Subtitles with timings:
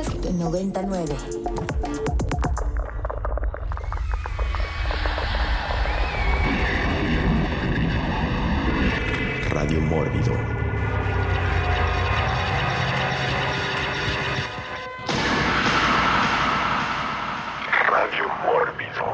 [0.00, 1.14] Podcast 99.
[9.50, 10.32] Radio Mórbido.
[17.90, 19.04] Radio Mórbido.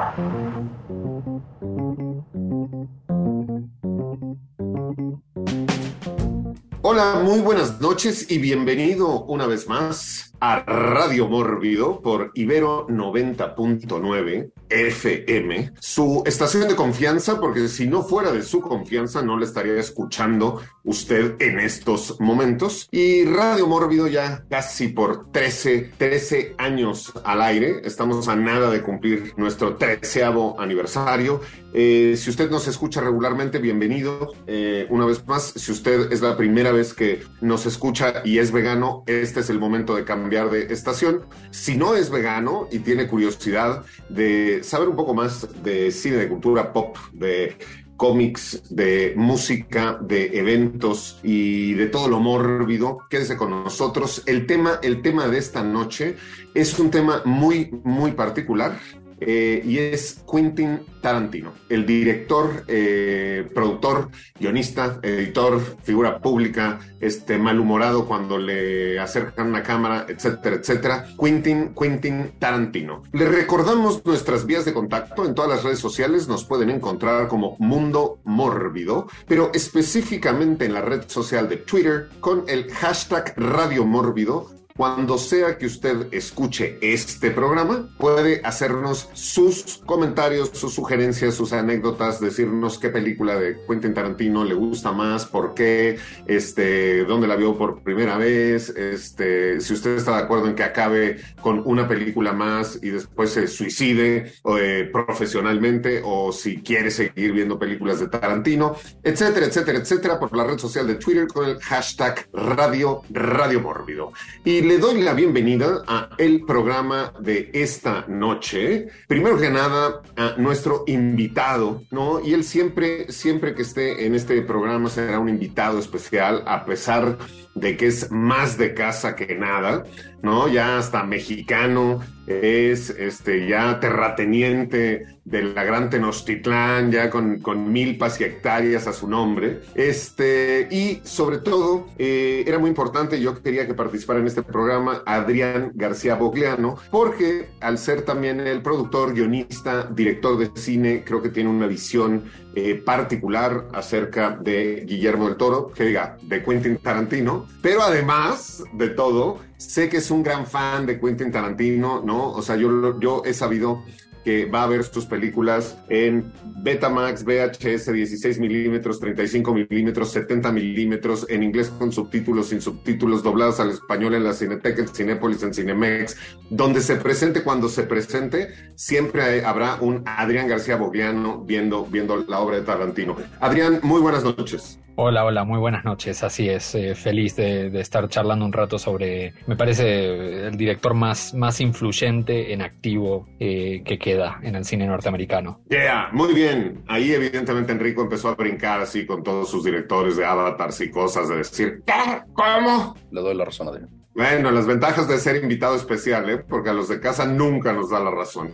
[6.82, 14.50] Hola, muy buenas noches y bienvenido una vez más a Radio Mórbido por Ibero 90.9
[14.68, 19.78] FM, su estación de confianza, porque si no fuera de su confianza no le estaría
[19.78, 22.88] escuchando usted en estos momentos.
[22.90, 28.82] Y Radio Mórbido ya casi por 13, 13 años al aire, estamos a nada de
[28.82, 31.40] cumplir nuestro treceavo aniversario.
[31.72, 34.32] Eh, si usted nos escucha regularmente, bienvenido.
[34.46, 38.50] Eh, una vez más, si usted es la primera vez que nos escucha y es
[38.50, 41.22] vegano, este es el momento de cambiar de estación.
[41.50, 46.28] Si no es vegano y tiene curiosidad de saber un poco más de cine, de
[46.28, 47.56] cultura pop, de
[47.96, 52.98] cómics, de música, de eventos y de todo lo mórbido.
[53.08, 54.22] Quédese con nosotros.
[54.26, 56.16] El tema, el tema de esta noche
[56.54, 58.78] es un tema muy, muy particular.
[59.18, 68.06] Eh, y es Quentin Tarantino, el director, eh, productor, guionista, editor, figura pública, este malhumorado
[68.06, 71.06] cuando le acercan una cámara, etcétera, etcétera.
[71.18, 73.02] Quentin, Quentin Tarantino.
[73.12, 77.56] Le recordamos nuestras vías de contacto en todas las redes sociales, nos pueden encontrar como
[77.58, 84.55] Mundo Mórbido, pero específicamente en la red social de Twitter con el hashtag Radio Mórbido
[84.76, 92.20] cuando sea que usted escuche este programa, puede hacernos sus comentarios, sus sugerencias, sus anécdotas,
[92.20, 97.56] decirnos qué película de Quentin Tarantino le gusta más, por qué, este, dónde la vio
[97.56, 102.32] por primera vez, este, si usted está de acuerdo en que acabe con una película
[102.32, 108.76] más y después se suicide eh, profesionalmente o si quiere seguir viendo películas de Tarantino,
[109.02, 114.12] etcétera, etcétera, etcétera, por la red social de Twitter con el hashtag Radio Radio Mórbido.
[114.44, 118.88] Y le doy la bienvenida a el programa de esta noche.
[119.06, 122.18] Primero que nada, a nuestro invitado, ¿no?
[122.18, 127.16] Y él siempre, siempre que esté en este programa será un invitado especial, a pesar
[127.54, 129.84] de que es más de casa que nada,
[130.22, 130.48] ¿no?
[130.48, 138.20] Ya hasta mexicano, es este, ya terrateniente de la gran Tenochtitlán, ya con, con milpas
[138.20, 139.62] y hectáreas a su nombre.
[139.74, 145.02] Este, y sobre todo, eh, era muy importante, yo quería que participara en este programa
[145.04, 151.30] Adrián García Bogliano, porque al ser también el productor, guionista, director de cine, creo que
[151.30, 157.46] tiene una visión eh, particular acerca de Guillermo del Toro, que diga, de Quentin Tarantino,
[157.60, 162.30] pero además de todo, sé que es un gran fan de Quentin Tarantino, ¿no?
[162.32, 163.84] O sea, yo, yo he sabido
[164.26, 171.26] que va a ver sus películas en Betamax, VHS, 16 milímetros, 35 milímetros, 70 milímetros,
[171.30, 175.54] en inglés con subtítulos, sin subtítulos, doblados al español en la Cineteca, en Cinépolis, en
[175.54, 176.16] Cinemex,
[176.50, 182.40] donde se presente, cuando se presente, siempre habrá un Adrián García Bogliano viendo, viendo la
[182.40, 183.14] obra de Tarantino.
[183.38, 184.80] Adrián, muy buenas noches.
[184.98, 186.22] Hola, hola, muy buenas noches.
[186.22, 191.34] Así es, eh, feliz de, estar charlando un rato sobre, me parece, el director más,
[191.34, 195.60] más influyente en activo eh, que queda en el cine norteamericano.
[195.68, 196.84] Yeah, muy bien.
[196.88, 201.28] Ahí evidentemente Enrico empezó a brincar así con todos sus directores de avatars y cosas,
[201.28, 202.22] de decir, ¿qué?
[202.32, 202.96] ¿Cómo?
[203.10, 204.06] Le doy la razón a Adrián.
[204.16, 206.38] Bueno, las ventajas de ser invitado especial, ¿eh?
[206.38, 208.50] porque a los de casa nunca nos da la razón.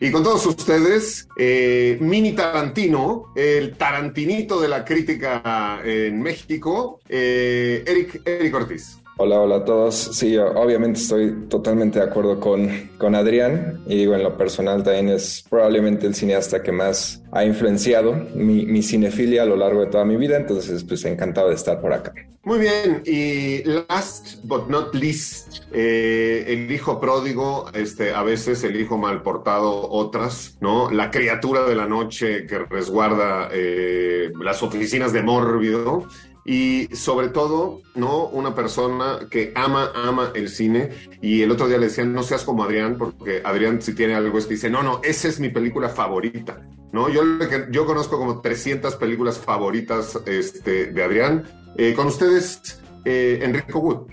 [0.00, 7.84] Y con todos ustedes, eh, Mini Tarantino, el tarantinito de la crítica en México, eh,
[7.86, 9.01] Eric, Eric Ortiz.
[9.18, 9.94] Hola, hola a todos.
[9.94, 15.10] Sí, obviamente estoy totalmente de acuerdo con, con Adrián y digo, en lo personal también
[15.10, 20.04] es probablemente el cineasta que más ha influenciado mi, cinefilia a lo largo de toda
[20.04, 22.14] mi vida, entonces pues encantado de estar por acá.
[22.44, 28.80] Muy bien, y last but not least, eh, el hijo pródigo, este, a veces el
[28.80, 30.90] hijo mal portado, otras, ¿no?
[30.90, 36.08] La criatura de la noche que resguarda eh, las oficinas de Mórbido
[36.44, 38.26] y sobre todo, ¿no?
[38.26, 40.90] Una persona que ama, ama el cine.
[41.20, 44.38] Y el otro día le decían, no seas como Adrián, porque Adrián si tiene algo
[44.38, 47.08] es que dice, no, no, esa es mi película favorita, ¿no?
[47.08, 47.22] Yo,
[47.70, 51.44] yo conozco como 300 películas favoritas este, de Adrián.
[51.76, 54.10] Eh, con ustedes, eh, Enrico Wood.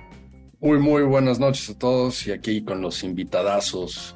[0.62, 4.16] Muy, muy buenas noches a todos y aquí con los invitadazos.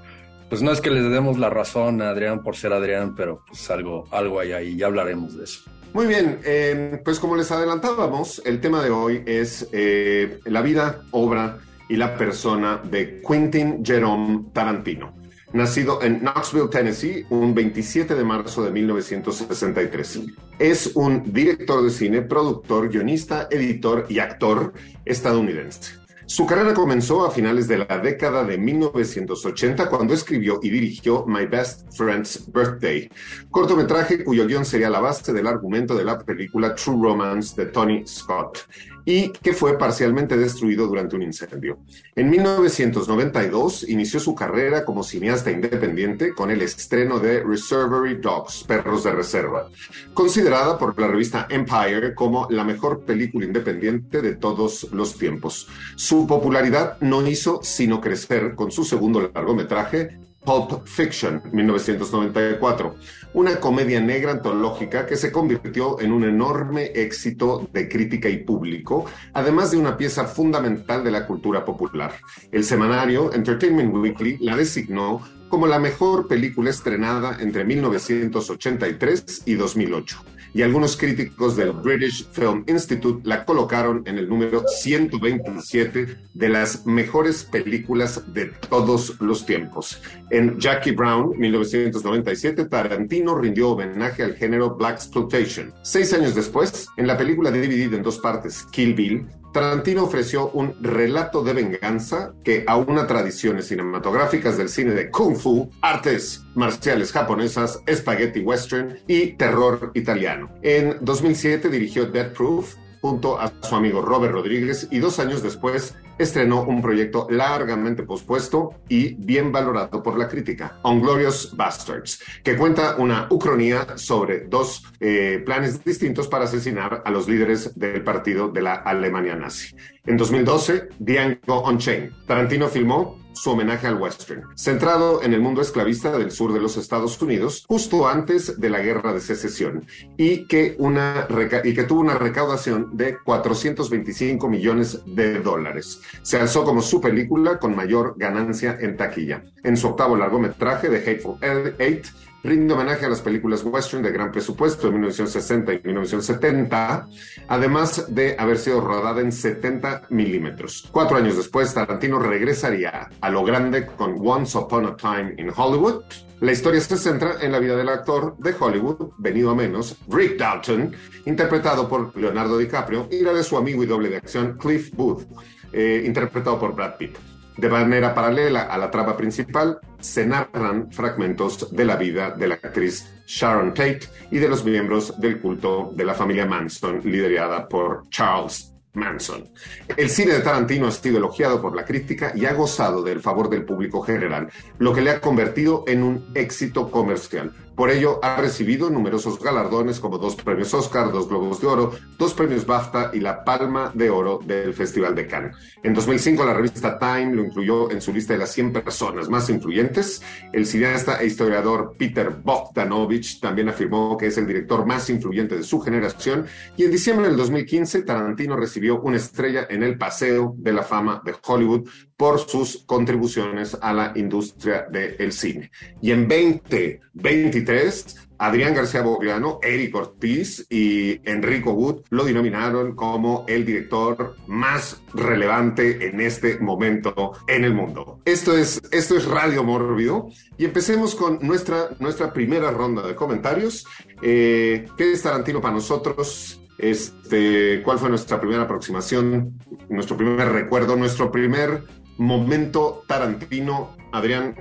[0.50, 3.72] Pues no es que les demos la razón a Adrián por ser Adrián, pero pues
[3.72, 5.62] algo, algo hay ahí, ya hablaremos de eso.
[5.94, 11.04] Muy bien, eh, pues como les adelantábamos, el tema de hoy es eh, la vida,
[11.12, 15.24] obra y la persona de Quentin Jerome Tarantino
[15.54, 20.22] nacido en Knoxville, Tennessee, un 27 de marzo de 1963.
[20.60, 24.74] Es un director de cine, productor, guionista, editor y actor
[25.06, 26.03] estadounidense.
[26.26, 31.46] Su carrera comenzó a finales de la década de 1980 cuando escribió y dirigió My
[31.46, 33.10] Best Friend's Birthday,
[33.52, 38.08] cortometraje cuyo guion sería la base del argumento de la película True Romance de Tony
[38.08, 38.60] Scott
[39.06, 41.80] y que fue parcialmente destruido durante un incendio.
[42.16, 49.04] En 1992 inició su carrera como cineasta independiente con el estreno de Reservary Dogs, Perros
[49.04, 49.70] de Reserva,
[50.14, 55.68] considerada por la revista Empire como la mejor película independiente de todos los tiempos.
[55.96, 62.96] Su popularidad no hizo sino crecer con su segundo largometraje, Pulp Fiction, 1994,
[63.34, 69.06] una comedia negra antológica que se convirtió en un enorme éxito de crítica y público,
[69.34, 72.14] además de una pieza fundamental de la cultura popular.
[72.52, 80.33] El semanario Entertainment Weekly la designó como la mejor película estrenada entre 1983 y 2008
[80.54, 86.86] y algunos críticos del British Film Institute la colocaron en el número 127 de las
[86.86, 90.02] mejores películas de todos los tiempos.
[90.30, 95.74] En Jackie Brown, 1997, Tarantino rindió homenaje al género Black Exploitation.
[95.82, 100.76] Seis años después, en la película dividida en dos partes, Kill Bill, Tarantino ofreció un
[100.82, 107.80] relato de venganza que aúna tradiciones cinematográficas del cine de kung fu, artes marciales japonesas,
[107.88, 110.50] spaghetti western y terror italiano.
[110.64, 115.94] En 2007 dirigió Death Proof, junto a su amigo Robert Rodríguez y dos años después
[116.18, 122.96] estrenó un proyecto largamente pospuesto y bien valorado por la crítica, Unglorious Bastards, que cuenta
[122.98, 128.62] una ucronía sobre dos eh, planes distintos para asesinar a los líderes del partido de
[128.62, 129.76] la Alemania nazi.
[130.06, 132.12] En 2012, Django Unchained.
[132.28, 136.78] Tarantino filmó su homenaje al western, centrado en el mundo esclavista del sur de los
[136.78, 139.86] Estados Unidos, justo antes de la guerra de secesión,
[140.18, 141.28] y que, una
[141.64, 146.02] y que tuvo una recaudación de 425 millones de dólares.
[146.22, 149.44] Se alzó como su película con mayor ganancia en taquilla.
[149.64, 151.38] En su octavo largometraje, de Hateful
[151.80, 152.06] Eight,
[152.44, 157.08] rinde homenaje a las películas western de gran presupuesto de 1960 y 1970,
[157.48, 160.90] además de haber sido rodada en 70 milímetros.
[160.92, 166.04] Cuatro años después, Tarantino regresaría a lo grande con Once Upon a Time in Hollywood.
[166.42, 170.38] La historia se centra en la vida del actor de Hollywood, venido a menos, Rick
[170.38, 170.94] Dalton,
[171.26, 175.26] interpretado por Leonardo DiCaprio, y la de su amigo y doble de acción, Cliff Booth,
[175.72, 177.16] eh, interpretado por Brad Pitt.
[177.56, 182.56] De manera paralela a la trama principal, se narran fragmentos de la vida de la
[182.56, 184.02] actriz Sharon Tate
[184.32, 189.50] y de los miembros del culto de la familia Manson, liderada por Charles Manson.
[189.96, 193.50] El cine de Tarantino ha sido elogiado por la crítica y ha gozado del favor
[193.50, 197.54] del público general, lo que le ha convertido en un éxito comercial.
[197.76, 202.34] Por ello, ha recibido numerosos galardones como dos premios Oscar, dos Globos de Oro, dos
[202.34, 205.56] premios BAFTA y la Palma de Oro del Festival de Cannes.
[205.82, 209.50] En 2005, la revista Time lo incluyó en su lista de las 100 personas más
[209.50, 210.22] influyentes.
[210.52, 215.64] El cineasta e historiador Peter Bogdanovich también afirmó que es el director más influyente de
[215.64, 216.46] su generación.
[216.78, 221.22] Y en diciembre del 2015, Tarantino recibió una estrella en el Paseo de la Fama
[221.26, 225.72] de Hollywood por sus contribuciones a la industria del cine.
[226.02, 233.66] Y en 2023, Adrián García Bogliano, Eric Ortiz y Enrico Wood lo denominaron como el
[233.66, 238.20] director más relevante en este momento en el mundo.
[238.26, 243.86] Esto es, esto es Radio Mórbido y empecemos con nuestra, nuestra primera ronda de comentarios.
[244.22, 246.60] Eh, ¿Qué es Tarantino para nosotros?
[246.78, 251.84] Este, ¿Cuál fue nuestra primera aproximación, nuestro primer recuerdo, nuestro primer
[252.18, 254.56] momento Tarantino, Adrián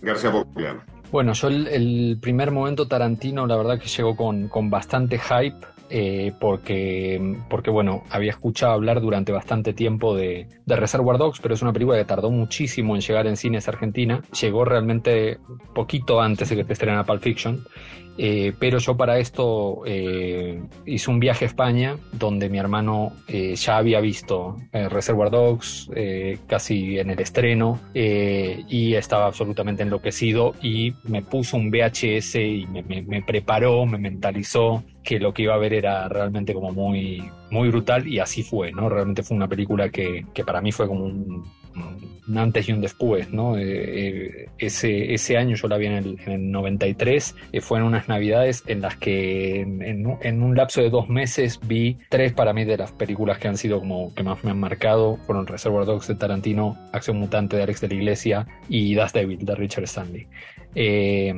[0.00, 0.80] García Bogliano?
[1.10, 6.32] Bueno, yo el, primer momento Tarantino, la verdad que llegó con, con bastante hype, eh,
[6.38, 11.62] porque, porque, bueno, había escuchado hablar durante bastante tiempo de, de, Reservoir Dogs, pero es
[11.62, 14.22] una película que tardó muchísimo en llegar en cines Argentina.
[14.38, 15.38] Llegó realmente
[15.74, 17.64] poquito antes de que te estrenara Pulp Fiction.
[18.18, 23.54] Eh, pero yo para esto eh, hice un viaje a España donde mi hermano eh,
[23.54, 25.88] ya había visto Reservoir Dogs
[26.46, 33.22] casi en el estreno y estaba absolutamente enloquecido y me puso un VHS y me,
[33.22, 38.06] preparó, me mentalizó que lo que iba a ver era realmente como muy, muy brutal
[38.06, 38.88] y así fue, ¿no?
[38.88, 41.44] Realmente fue una película que, que para mí fue como un
[42.28, 43.56] un antes y un después, ¿no?
[43.56, 47.88] Eh, eh, ese, ese año yo la vi en el, en el 93, eh, fueron
[47.88, 52.52] unas navidades en las que en, en, un lapso de dos meses vi tres para
[52.52, 55.86] mí de las películas que han sido como que más me han marcado, fueron Reservoir
[55.86, 59.84] Dogs de Tarantino, Acción Mutante de Alex de la Iglesia y Das Devil de Richard
[59.84, 60.26] Stanley.
[60.74, 61.32] Eh,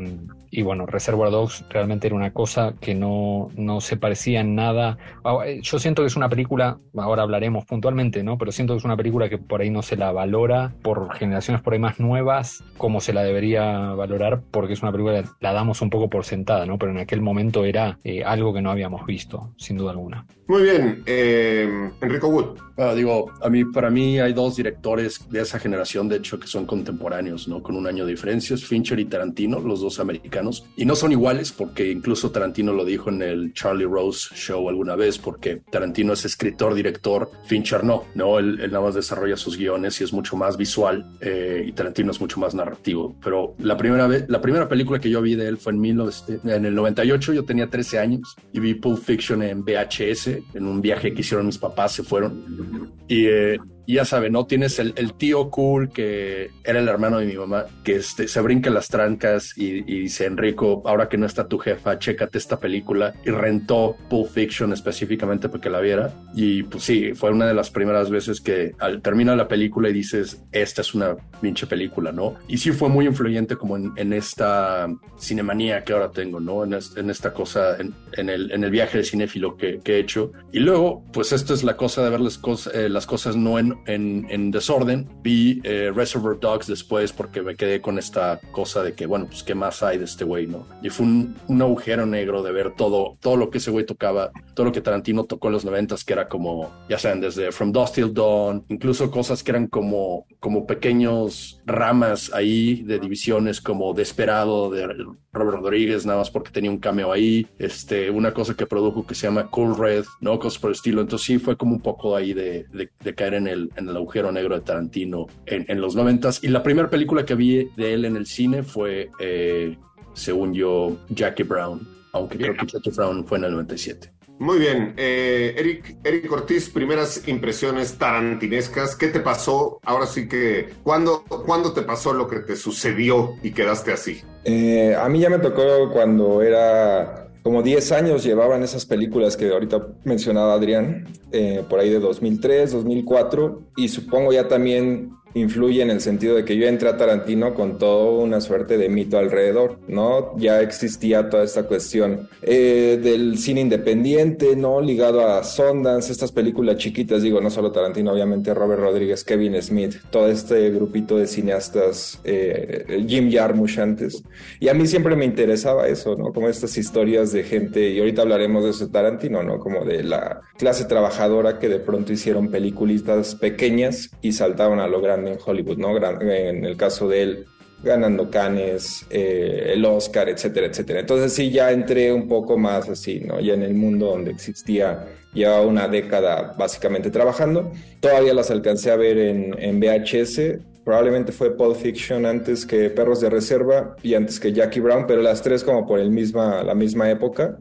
[0.50, 4.98] y bueno, Reservoir Dogs realmente era una cosa que no, no se parecía en nada.
[5.24, 8.36] Ah, eh, yo siento que es una película, ahora hablaremos puntualmente, ¿no?
[8.36, 11.62] Pero siento que es una película que por ahí no se la valora por generaciones
[11.62, 15.52] por ahí más nuevas como se la debería valorar, porque es una película que la
[15.52, 16.78] damos un poco por sentada, ¿no?
[16.78, 20.26] Pero en aquel momento era eh, algo que no habíamos visto, sin duda alguna.
[20.48, 22.58] Muy bien, eh, Enrico Wood.
[22.76, 26.48] Ah, digo, a mí, para mí hay dos directores de esa generación, de hecho, que
[26.48, 27.62] son contemporáneos, ¿no?
[27.62, 30.39] Con un año de diferencia, Fincher y Tarantino, los dos americanos.
[30.76, 34.96] Y no son iguales porque incluso Tarantino lo dijo en el Charlie Rose Show alguna
[34.96, 38.38] vez, porque Tarantino es escritor, director, Fincher no, ¿no?
[38.38, 42.20] Él, nada más desarrolla sus guiones y es mucho más visual eh, y Tarantino es
[42.20, 43.16] mucho más narrativo.
[43.22, 46.64] Pero la primera vez, la primera película que yo vi de él fue en, en
[46.64, 51.12] el 98, yo tenía 13 años y vi Pulp Fiction en VHS, en un viaje
[51.12, 52.92] que hicieron mis papás, se fueron.
[53.08, 53.58] Y eh,
[53.90, 54.46] y ya sabe, ¿no?
[54.46, 58.70] Tienes el, tío cool que era el hermano de mi mamá, que este, se brinca
[58.70, 63.14] las trancas y, dice, Enrico, ahora que no está tu jefa, chécate esta película.
[63.26, 66.14] Y rentó Pulp Fiction específicamente porque la viera.
[66.36, 69.92] Y pues sí, fue una de las primeras veces que al terminar la película y
[69.92, 72.36] dices, esta es una pinche película, ¿no?
[72.46, 74.86] Y sí fue muy influyente como en, esta
[75.18, 76.62] cinemanía que ahora tengo, ¿no?
[76.62, 76.74] En,
[77.10, 80.30] esta cosa, en, el, en el viaje de cinéfilo que, he hecho.
[80.52, 83.58] Y luego, pues esto es la cosa de ver las, cosas eh, las cosas no
[83.58, 85.08] en en, desorden.
[85.22, 89.42] Vi eh, Reservoir Dogs después porque me quedé con esta cosa de que, bueno, pues
[89.42, 90.66] qué más hay de este güey, ¿no?
[90.82, 94.32] Y fue un, un, agujero negro de ver todo, todo lo que ese güey tocaba,
[94.54, 97.72] todo lo que Tarantino tocó en los noventas, que era como, ya saben, desde From
[97.72, 103.92] Dust Till Dawn, incluso cosas que eran como, como pequeños ramas ahí de divisiones, como
[103.92, 104.86] Desperado de
[105.32, 109.14] Robert Rodríguez, nada más porque tenía un cameo ahí, este, una cosa que produjo que
[109.14, 110.38] se llama Cool Red, ¿no?
[110.38, 111.00] Cosas por el estilo.
[111.00, 114.32] Entonces sí fue como un poco ahí de, de caer en el, en el agujero
[114.32, 116.42] negro de Tarantino en, los noventas.
[116.42, 119.76] Y la primera película que vi de él en el cine fue, eh,
[120.14, 124.12] según yo, Jackie Brown, aunque creo que Jackie Brown fue en el 97.
[124.40, 128.96] Muy bien, eh, Eric, Eric Ortiz, primeras impresiones tarantinescas.
[128.96, 129.80] ¿Qué te pasó?
[129.84, 134.22] Ahora sí que, ¿cuándo, ¿cuándo te pasó lo que te sucedió y quedaste así?
[134.44, 139.48] Eh, a mí ya me tocó cuando era como 10 años llevaban esas películas que
[139.50, 145.90] ahorita mencionaba Adrián, eh, por ahí de 2003, 2004, y supongo ya también influye en
[145.90, 149.78] el sentido de que yo entré a Tarantino con toda una suerte de mito alrededor,
[149.88, 150.36] ¿no?
[150.38, 154.80] Ya existía toda esta cuestión eh, del cine independiente, ¿no?
[154.80, 159.96] Ligado a Sundance, estas películas chiquitas, digo, no solo Tarantino, obviamente Robert Rodríguez, Kevin Smith,
[160.10, 164.22] todo este grupito de cineastas, eh, Jim Jarmusch antes.
[164.58, 166.32] Y a mí siempre me interesaba eso, ¿no?
[166.32, 169.58] Como estas historias de gente, y ahorita hablaremos de eso de Tarantino, ¿no?
[169.58, 175.00] Como de la clase trabajadora que de pronto hicieron peliculitas pequeñas y saltaron a lo
[175.00, 175.96] grande en Hollywood, ¿no?
[175.96, 177.46] En el caso de él,
[177.82, 181.00] ganando Cannes, eh, el Oscar, etcétera, etcétera.
[181.00, 183.40] Entonces sí, ya entré un poco más así, ¿no?
[183.40, 187.72] Ya en el mundo donde existía, ya una década básicamente trabajando.
[188.00, 190.60] Todavía las alcancé a ver en, en VHS.
[190.84, 195.22] Probablemente fue Pulp Fiction antes que Perros de Reserva y antes que Jackie Brown, pero
[195.22, 197.58] las tres como por el misma, la misma época.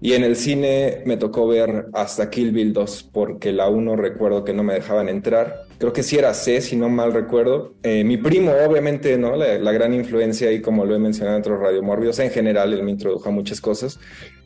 [0.00, 4.44] Y en el cine me tocó ver hasta Kill Bill 2, porque la 1 recuerdo
[4.44, 5.64] que no me dejaban entrar.
[5.80, 7.72] Creo que sí era C, si no mal recuerdo.
[7.82, 9.34] Eh, mi primo, obviamente, ¿no?
[9.34, 12.90] La, gran influencia, y como lo he mencionado en otros radiomorbios, en general, él me
[12.90, 13.98] introdujo a muchas cosas.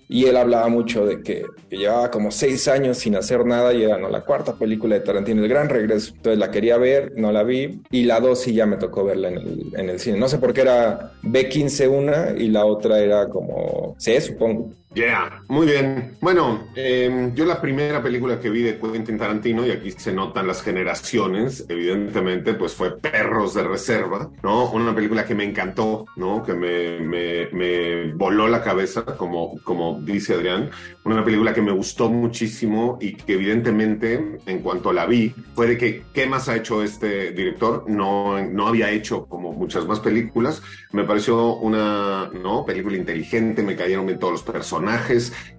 [0.08, 3.98] Y él hablaba mucho de que, llevaba como seis años sin hacer nada y era
[3.98, 4.10] ¿no?
[4.10, 6.12] la cuarta película de Tarantino, El Gran Regreso.
[6.14, 7.80] Entonces la quería ver, no la vi.
[7.90, 10.18] Y la dos sí ya me tocó verla en el, en el cine.
[10.18, 14.70] No sé por qué era B15 una y la otra era como C, supongo.
[14.94, 16.16] Yeah, muy bien.
[16.20, 20.46] Bueno, em, yo la primera película que vi de Quentin Tarantino, y aquí se notan
[20.46, 24.70] las generaciones, evidentemente, pues fue Perros de Reserva, ¿no?
[24.70, 26.44] Una película que me encantó, ¿no?
[26.44, 30.70] Que me, me, me voló la cabeza, como, como dice Adrián.
[31.02, 35.76] Una película que me gustó muchísimo y que evidentemente, en cuanto la vi, fue de
[35.76, 37.84] que, ¿qué más ha hecho este director?
[37.88, 40.62] No, no había hecho como muchas más películas.
[40.92, 42.64] Me pareció una, ¿no?
[42.64, 44.83] Película inteligente, me cayeron bien todos los personajes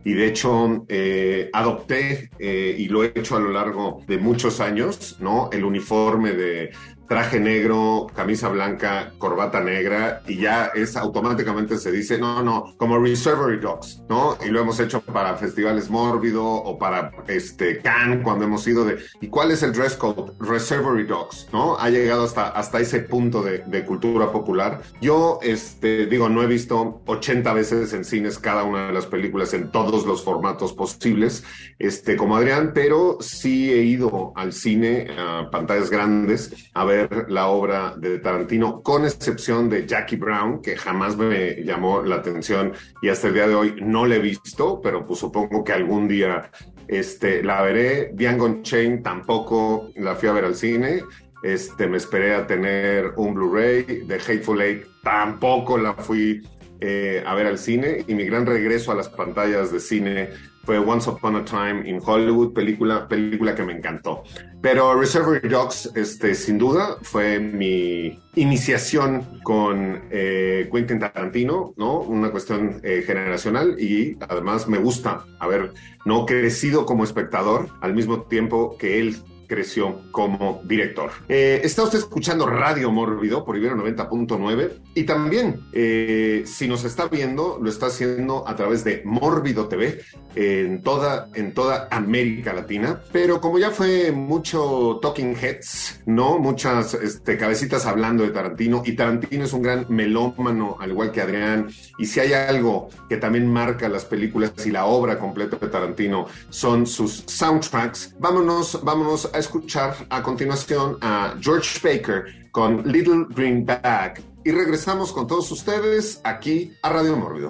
[0.04, 4.60] y de hecho eh, adopté eh, y lo he hecho a lo largo de muchos
[4.60, 5.50] años, ¿no?
[5.52, 6.72] El uniforme de,
[7.08, 12.98] traje negro, camisa blanca, corbata negra y ya es automáticamente se dice, no, no, como
[12.98, 14.38] Reservoir Dogs, ¿no?
[14.46, 18.98] Y lo hemos hecho para festivales mórbido o para este Cannes cuando hemos ido de,
[19.22, 20.34] ¿y cuál es el dress code?
[20.40, 21.78] Reservoir Dogs, ¿no?
[21.78, 24.82] Ha llegado hasta, hasta ese punto de, de cultura popular.
[25.02, 29.54] Yo, este, digo, no he visto 80 veces en cines cada una de las películas
[29.54, 31.44] en todos los formatos posibles,
[31.78, 36.95] este, como Adrián, pero sí he ido al cine a pantallas grandes a ver
[37.28, 42.74] la obra de Tarantino, con excepción de Jackie Brown, que jamás me llamó la atención
[43.02, 46.08] y hasta el día de hoy no la he visto, pero pues supongo que algún
[46.08, 46.50] día
[46.88, 48.12] este, la veré.
[48.14, 51.04] Django Chain tampoco la fui a ver al cine.
[51.44, 56.42] Este, me esperé a tener un Blu-ray de Hateful Eight, tampoco la fui
[56.82, 60.30] eh, a ver al cine y mi gran regreso a las pantallas de cine
[60.66, 64.24] fue Once Upon a Time in Hollywood, película, película que me encantó.
[64.62, 72.00] Pero Reservoir Dogs, este, sin duda, fue mi iniciación con eh, Quentin Tarantino, ¿no?
[72.00, 75.72] Una cuestión eh, generacional y además me gusta haber
[76.06, 81.12] no crecido como espectador al mismo tiempo que él creció como director.
[81.28, 87.08] Eh, está usted escuchando Radio Mórbido por Ibero 90.9 y también, eh, si nos está
[87.08, 90.02] viendo, lo está haciendo a través de Mórbido TV
[90.36, 93.02] en toda, en toda América Latina.
[93.12, 96.40] Pero como ya fue mucho Talking Heads, ¿no?
[96.40, 101.22] Muchas este, cabecitas hablando de Tarantino y Tarantino es un gran melómano, al igual que
[101.22, 101.70] Adrián.
[101.98, 106.28] Y si hay algo que también marca las películas y la obra completa de Tarantino
[106.50, 113.66] son sus soundtracks, vámonos, vámonos a escuchar a continuación a George Baker con Little Green
[113.66, 117.50] Bag y regresamos con todos ustedes aquí a Radio Mórbido.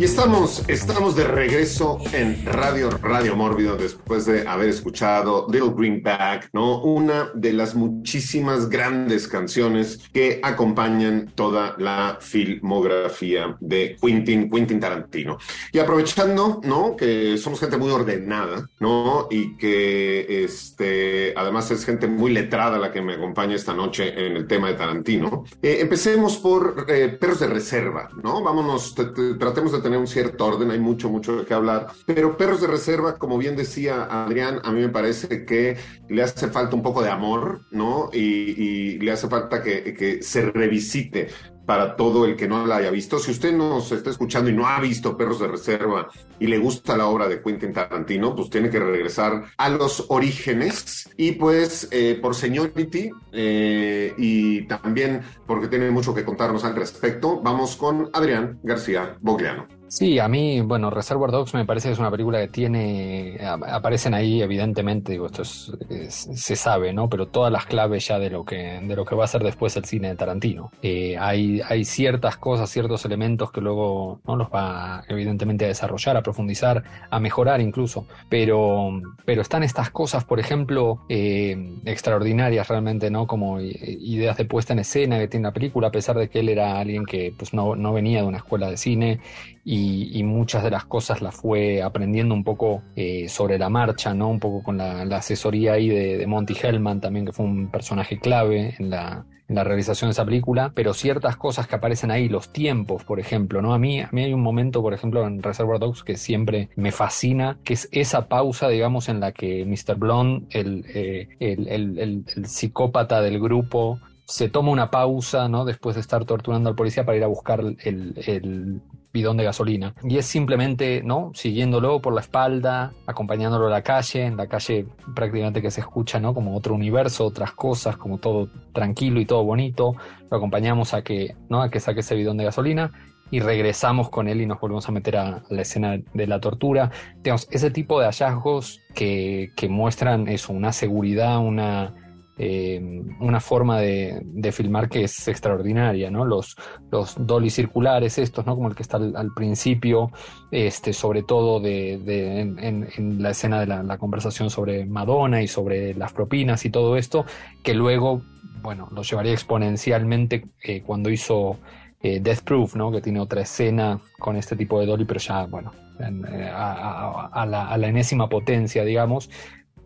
[0.00, 6.02] Y estamos, estamos de regreso en Radio Radio Mórbido después de haber escuchado Little Green
[6.02, 6.80] Bag, ¿no?
[6.80, 15.36] Una de las muchísimas grandes canciones que acompañan toda la filmografía de Quentin, Quentin Tarantino.
[15.70, 16.96] Y aprovechando, ¿no?
[16.96, 19.28] Que somos gente muy ordenada, ¿no?
[19.30, 24.34] Y que este, además es gente muy letrada la que me acompaña esta noche en
[24.34, 25.44] el tema de Tarantino.
[25.60, 28.42] Eh, empecemos por eh, Perros de Reserva, ¿no?
[28.42, 32.60] Vámonos, tratemos de tener un cierto orden, hay mucho, mucho de qué hablar, pero Perros
[32.60, 35.76] de Reserva, como bien decía Adrián, a mí me parece que
[36.08, 38.10] le hace falta un poco de amor, ¿no?
[38.12, 41.28] Y, le hace falta que, que se revisite
[41.70, 43.20] para todo el que no la haya visto.
[43.20, 46.08] Si usted nos está escuchando y no ha visto Perros de Reserva
[46.40, 51.08] y le gusta la obra de Quentin Tarantino, pues tiene que regresar a los orígenes
[51.16, 57.40] y pues eh, por Seniority eh, y también porque tiene mucho que contarnos al respecto,
[57.40, 59.79] vamos con Adrián García Bogliano.
[59.90, 64.14] Sí, a mí, bueno, Reservoir Dogs me parece que es una película que tiene, aparecen
[64.14, 65.72] ahí evidentemente, digo, esto es,
[66.08, 67.08] se sabe, ¿no?
[67.08, 69.76] Pero todas las claves ya de lo que, de lo que va a ser después
[69.76, 70.70] el cine de Tarantino.
[70.80, 76.16] Eh, hay, hay ciertas cosas, ciertos elementos que luego no los va evidentemente a desarrollar,
[76.16, 78.06] a profundizar, a mejorar incluso.
[78.28, 78.92] Pero,
[79.24, 83.26] pero están estas cosas, por ejemplo, eh, extraordinarias realmente, ¿no?
[83.26, 86.48] Como ideas de puesta en escena que tiene la película, a pesar de que él
[86.48, 89.18] era alguien que pues no, no venía de una escuela de cine
[89.64, 94.28] y, muchas de las cosas las fue aprendiendo un poco eh, sobre la marcha, ¿no?
[94.28, 98.74] Un poco con la, asesoría ahí de, Monty Hellman también, que fue un personaje clave
[98.78, 103.18] en la, realización de esa película, pero ciertas cosas que aparecen ahí, los tiempos, por
[103.18, 103.74] ejemplo, ¿no?
[103.74, 106.92] A mí, a mí hay un momento, por ejemplo, en Reservoir Dogs que siempre me
[106.92, 109.96] fascina, que es esa pausa, digamos, en la que Mr.
[109.96, 113.98] Blonde, el, eh, el psicópata del grupo,
[114.30, 115.64] se toma una pausa, ¿no?
[115.64, 118.80] Después de estar torturando al policía para ir a buscar el,
[119.12, 119.94] bidón de gasolina.
[120.02, 121.32] Y es simplemente, ¿no?
[121.34, 126.20] Siguiéndolo por la espalda, acompañándolo a la calle, en la calle prácticamente que se escucha,
[126.20, 126.34] ¿no?
[126.34, 129.94] Como otro universo, otras cosas, como todo tranquilo y todo bonito.
[130.30, 131.62] Lo acompañamos a que, ¿no?
[131.62, 132.92] A que saque ese bidón de gasolina
[133.30, 136.90] y regresamos con él y nos volvemos a meter a, la escena de la tortura.
[137.22, 141.94] Digamos, ese tipo de hallazgos que, que muestran eso, una seguridad, una
[142.42, 142.80] eh,
[143.20, 146.24] una forma de, filmar que es extraordinaria, ¿no?
[146.24, 146.56] Los,
[146.90, 148.54] los dolly circulares estos, ¿no?
[148.54, 150.10] Como el que está al, principio,
[150.50, 151.92] este, sobre todo de,
[152.40, 157.26] en, la escena de la, conversación sobre Madonna y sobre las propinas y todo esto,
[157.62, 158.22] que luego,
[158.62, 161.58] bueno, lo llevaría exponencialmente eh, cuando hizo
[162.00, 162.90] eh, Death Proof, ¿no?
[162.90, 167.76] Que tiene otra escena con este tipo de dolly, pero ya, bueno, a, la, a
[167.76, 169.28] la enésima potencia, digamos,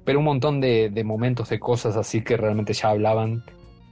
[0.04, 3.44] pero un montón de, momentos, de cosas así que realmente ya hablaban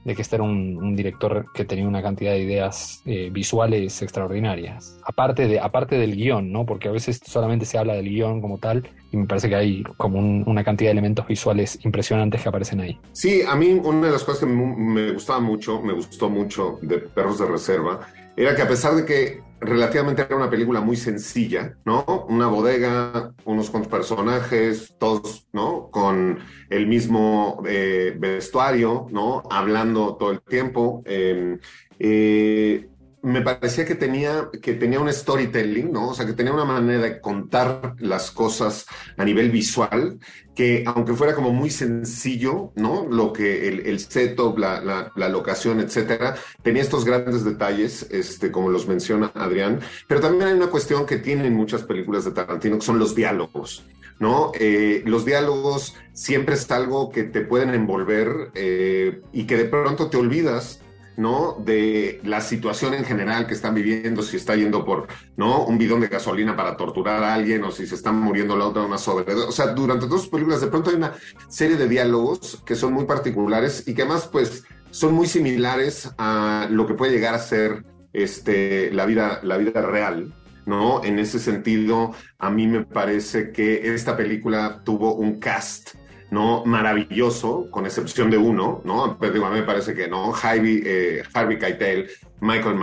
[0.05, 4.99] de que este era un, director que tenía una cantidad de ideas eh, visuales extraordinarias.
[5.05, 6.65] Aparte, de, aparte del guion, ¿no?
[6.65, 9.83] Porque a veces solamente se habla del guion como tal y me parece que hay
[9.95, 12.99] como una cantidad de elementos visuales impresionantes que aparecen ahí.
[13.13, 16.97] Sí, a mí una de las cosas que me gustaba mucho, me gustó mucho de
[16.97, 18.01] Perros de Reserva,
[18.35, 22.25] era que a pesar de que relativamente era una película muy sencilla, ¿no?
[22.29, 25.89] Una bodega, unos cuantos personajes, todos, ¿no?
[25.91, 29.43] Con el mismo eh, vestuario, ¿no?
[29.49, 31.01] Hablando todo el tiempo.
[31.05, 31.59] Em,
[31.99, 32.89] eh,
[33.23, 36.09] me parecía que tenía, que tenía un storytelling, ¿no?
[36.09, 40.19] O sea, que tenía una manera de contar las cosas a nivel visual,
[40.53, 43.07] que aunque fuera como muy sencillo, ¿no?
[43.09, 48.69] Lo que el, el setup, la, la, locación, etcétera, tenía estos grandes detalles, este, como
[48.69, 52.85] los menciona Adrián, pero también hay una cuestión que tienen muchas películas de Tarantino, que
[52.85, 53.85] son los diálogos.
[54.19, 54.51] ¿no?
[54.59, 60.09] Eh, los diálogos siempre es algo que te pueden envolver eh, y que de pronto
[60.09, 60.82] te olvidas
[61.17, 61.57] ¿no?
[61.59, 65.65] De la situación en general que están viviendo, si está yendo por, ¿no?
[65.65, 68.83] Un bidón de gasolina para torturar a alguien o si se están muriendo la otra
[68.83, 69.49] una sobredosis.
[69.49, 71.13] O sea, durante todas sus películas de pronto hay una
[71.47, 76.67] serie de diálogos que son muy particulares y que además, pues, son muy similares a
[76.69, 80.33] lo que puede llegar a ser este, la, vida, la vida real.
[80.65, 81.03] ¿No?
[81.03, 85.95] En ese sentido, a mí me parece que esta película tuvo un cast
[86.33, 86.65] ¿no?
[86.65, 89.17] Maravilloso, con excepción de uno, ¿no?
[89.19, 90.33] Pero a mí me parece que, ¿no?
[90.33, 92.09] Harvey, eh, Harvey Keitel,
[92.41, 92.75] Michael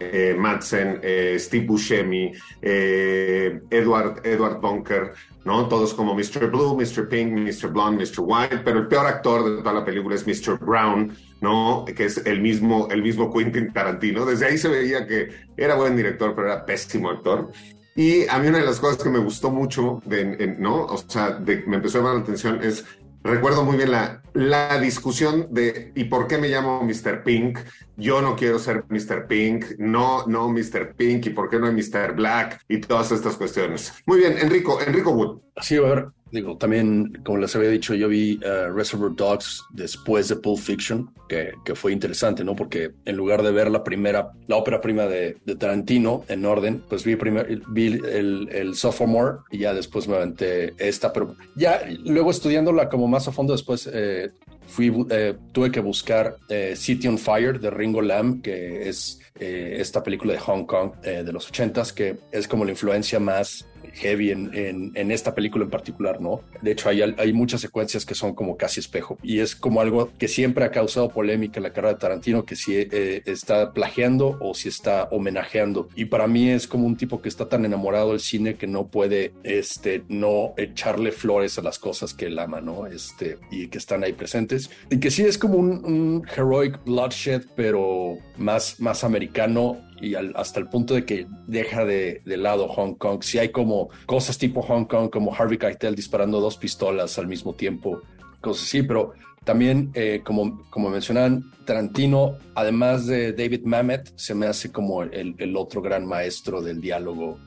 [0.00, 5.12] eh, Madsen, eh, Steve Buscemi, Edward, Edward Bunker,
[5.44, 5.68] ¿no?
[5.68, 6.50] Todos como Mr.
[6.50, 7.08] Blue, Mr.
[7.08, 7.68] Pink, Mr.
[7.68, 8.18] Blonde, Mr.
[8.18, 10.58] White, pero el peor actor de toda la película es Mr.
[10.58, 11.84] Brown, ¿no?
[11.84, 14.26] Que es el mismo, el mismo Quentin Tarantino.
[14.26, 17.52] Desde ahí se veía que era buen director, pero era pésimo actor.
[17.96, 20.84] Y a mí una de las cosas que me gustó mucho, de, ¿no?
[20.84, 22.84] O sea, de, me empezó a llamar la atención es,
[23.24, 27.24] recuerdo muy bien la, la discusión de ¿y por qué me llamo Mr.
[27.24, 27.58] Pink?
[27.96, 29.26] Yo no quiero ser Mr.
[29.26, 30.94] Pink, no, no Mr.
[30.94, 32.14] Pink, ¿y por qué no hay Mr.
[32.14, 32.60] Black?
[32.68, 33.94] Y todas estas cuestiones.
[34.04, 35.40] Muy bien, Enrico, Enrico Wood.
[35.62, 40.28] Sí, a ver, Digo, también, como les había dicho, yo vi uh, Reservoir Dogs después
[40.28, 42.56] de Pulp Fiction, que, que, fue interesante, ¿no?
[42.56, 47.04] Porque en lugar de ver la primera, la ópera prima de, Tarantino en orden, pues
[47.04, 52.32] vi, primer, vi el, el, Sophomore y ya después me aventé esta, pero ya luego
[52.32, 54.30] estudiándola como más a fondo después, eh,
[54.66, 59.76] fui, eh, tuve que buscar eh, City on Fire de Ringo Lam, que es eh,
[59.78, 63.66] esta película de Hong Kong eh, de los ochentas, que es como la influencia más
[63.96, 66.42] heavy en, en, esta película en particular, ¿no?
[66.62, 70.10] De hecho, hay, hay muchas secuencias que son como casi espejo y es como algo
[70.18, 74.36] que siempre ha causado polémica en la carrera de Tarantino, que si eh, está plagiando
[74.40, 75.88] o si está homenajeando.
[75.94, 78.88] Y para mí es como un tipo que está tan enamorado del cine que no
[78.88, 82.86] puede este, no echarle flores a las cosas que él ama, ¿no?
[82.86, 84.70] Este, y que están ahí presentes.
[84.90, 90.60] Y que sí es como un, un heroic bloodshed, pero más, más americano y hasta
[90.60, 93.22] el punto de que deja de, lado Hong Kong.
[93.22, 97.54] Si hay como cosas tipo Hong Kong, como Harvey Keitel disparando dos pistolas al mismo
[97.54, 98.00] tiempo,
[98.40, 99.12] cosas así, pero
[99.44, 105.56] también, eh, como, como mencionaban, Tarantino, además de David Mamet, se me hace como el,
[105.56, 107.38] otro gran maestro del diálogo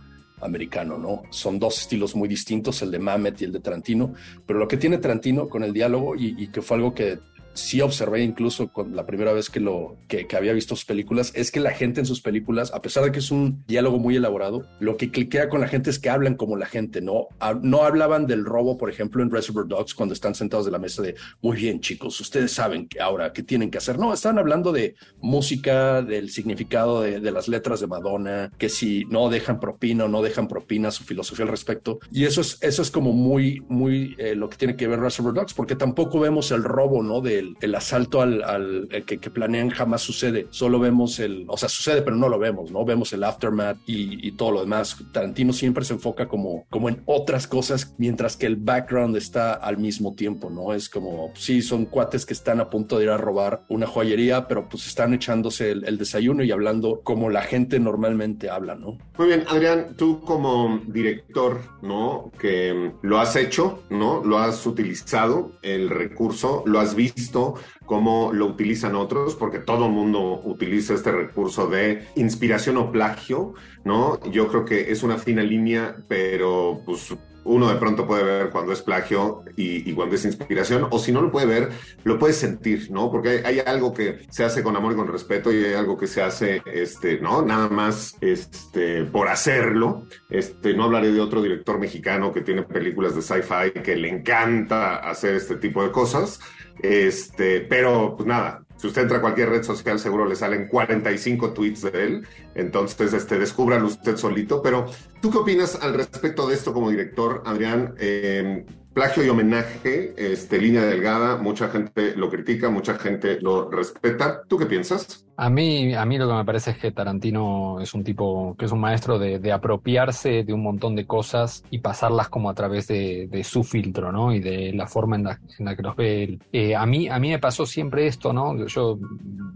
[0.41, 1.23] americano, ¿no?
[1.31, 4.13] Son dos estilos muy distintos, el de Mamet y el de Tarantino,
[4.45, 7.19] pero lo que tiene Tarantino con el diálogo y que fue algo que
[7.59, 11.51] sí observé incluso con la primera vez que lo que, había visto sus películas es
[11.51, 14.65] que la gente en sus películas, a pesar de que es un diálogo muy elaborado,
[14.79, 17.27] lo que cliquea con la gente es que hablan como la gente, no
[17.61, 21.01] no hablaban del robo, por ejemplo, en Reservoir Dogs cuando están sentados de la mesa
[21.01, 23.97] de muy bien chicos, ustedes saben que ahora qué tienen que hacer.
[23.97, 29.29] No, están hablando de música, del significado de, las letras de Madonna, que si no
[29.29, 31.99] dejan propina o no dejan propina, su filosofía al respecto.
[32.11, 35.35] Y eso es eso es como muy muy eh, lo que tiene que ver Reservoir
[35.35, 37.21] Dogs, porque tampoco vemos el robo, ¿no?
[37.61, 40.47] El, asalto al, que, planean jamás sucede.
[40.49, 42.85] Solo vemos el, o sea, sucede, pero no lo vemos, ¿no?
[42.85, 44.97] Vemos el aftermath y, todo lo demás.
[45.11, 49.77] Tarantino siempre se enfoca como, como en otras cosas, mientras que el background está al
[49.77, 50.73] mismo tiempo, ¿no?
[50.73, 54.47] Es como, sí, son cuates que están a punto de ir a robar una joyería,
[54.47, 58.97] pero pues están echándose el, desayuno y hablando como la gente normalmente habla, ¿no?
[59.17, 62.31] Muy bien, Adrián, tú como director, ¿no?
[62.39, 64.23] Que lo has hecho, ¿no?
[64.23, 67.38] Lo has utilizado, el recurso, lo has visto
[67.85, 73.53] cómo lo utilizan otros, porque todo el mundo utiliza este recurso de inspiración o plagio,
[73.83, 74.19] ¿no?
[74.31, 77.13] Yo creo que es una fina línea, pero pues
[77.49, 81.21] uno de pronto puede ver cuando es plagio y, cuando es inspiración, o si no
[81.21, 81.69] lo puede ver,
[82.03, 83.11] lo puede sentir, ¿no?
[83.11, 86.07] Porque hay, algo que se hace con amor y con respeto y hay algo que
[86.07, 87.41] se hace, este, ¿no?
[87.41, 90.05] Nada más, este, por hacerlo.
[90.29, 94.97] Este, no hablaré de otro director mexicano que tiene películas de sci-fi que le encanta
[94.97, 96.39] hacer este tipo de cosas,
[96.81, 101.51] este, pero pues nada, Si usted entra a cualquier red social, seguro le salen 45
[101.51, 102.27] tweets de él.
[102.55, 104.61] Entonces, este, descúbralo usted solito.
[104.61, 104.85] Pero,
[105.21, 107.93] ¿tú qué opinas al respecto de esto como director, Adrián?
[107.97, 114.41] Eh, plagio y homenaje, este, línea delgada, mucha gente lo critica, mucha gente lo respeta.
[114.47, 115.25] ¿Tú qué piensas?
[115.37, 118.65] A mí, a mí lo que me parece es que Tarantino es un tipo que
[118.65, 122.87] es un maestro de, apropiarse de un montón de cosas y pasarlas como a través
[122.87, 124.33] de, su filtro, ¿no?
[124.33, 126.41] Y de la forma en la, que los ve él.
[126.51, 128.65] Eh, a, mí, a mí me pasó siempre esto, ¿no?
[128.67, 128.99] Yo,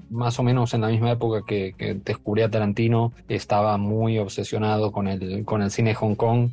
[0.10, 4.92] más o menos en la misma época que, que descubrí a Tarantino, estaba muy obsesionado
[4.94, 6.52] con el, con el cine Hong Kong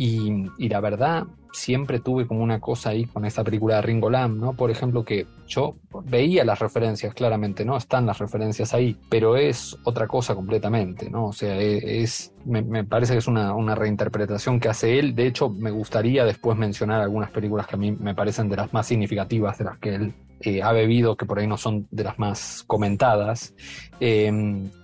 [0.00, 4.38] y, la verdad, siempre tuve como una cosa ahí con esta película de Ringo Lam,
[4.38, 4.52] ¿no?
[4.52, 7.76] Por ejemplo, que yo veía las referencias claramente, ¿no?
[7.76, 11.26] Están las referencias ahí, pero es otra cosa completamente, ¿no?
[11.26, 15.16] O sea, e, es, me, me, parece que es una, una, reinterpretación que hace él.
[15.16, 18.72] De hecho, me gustaría después mencionar algunas películas que a mí me parecen de las
[18.72, 22.04] más significativas de las que él eh, ha bebido, que por ahí no son de
[22.04, 23.54] las más comentadas.
[24.00, 24.30] Eh,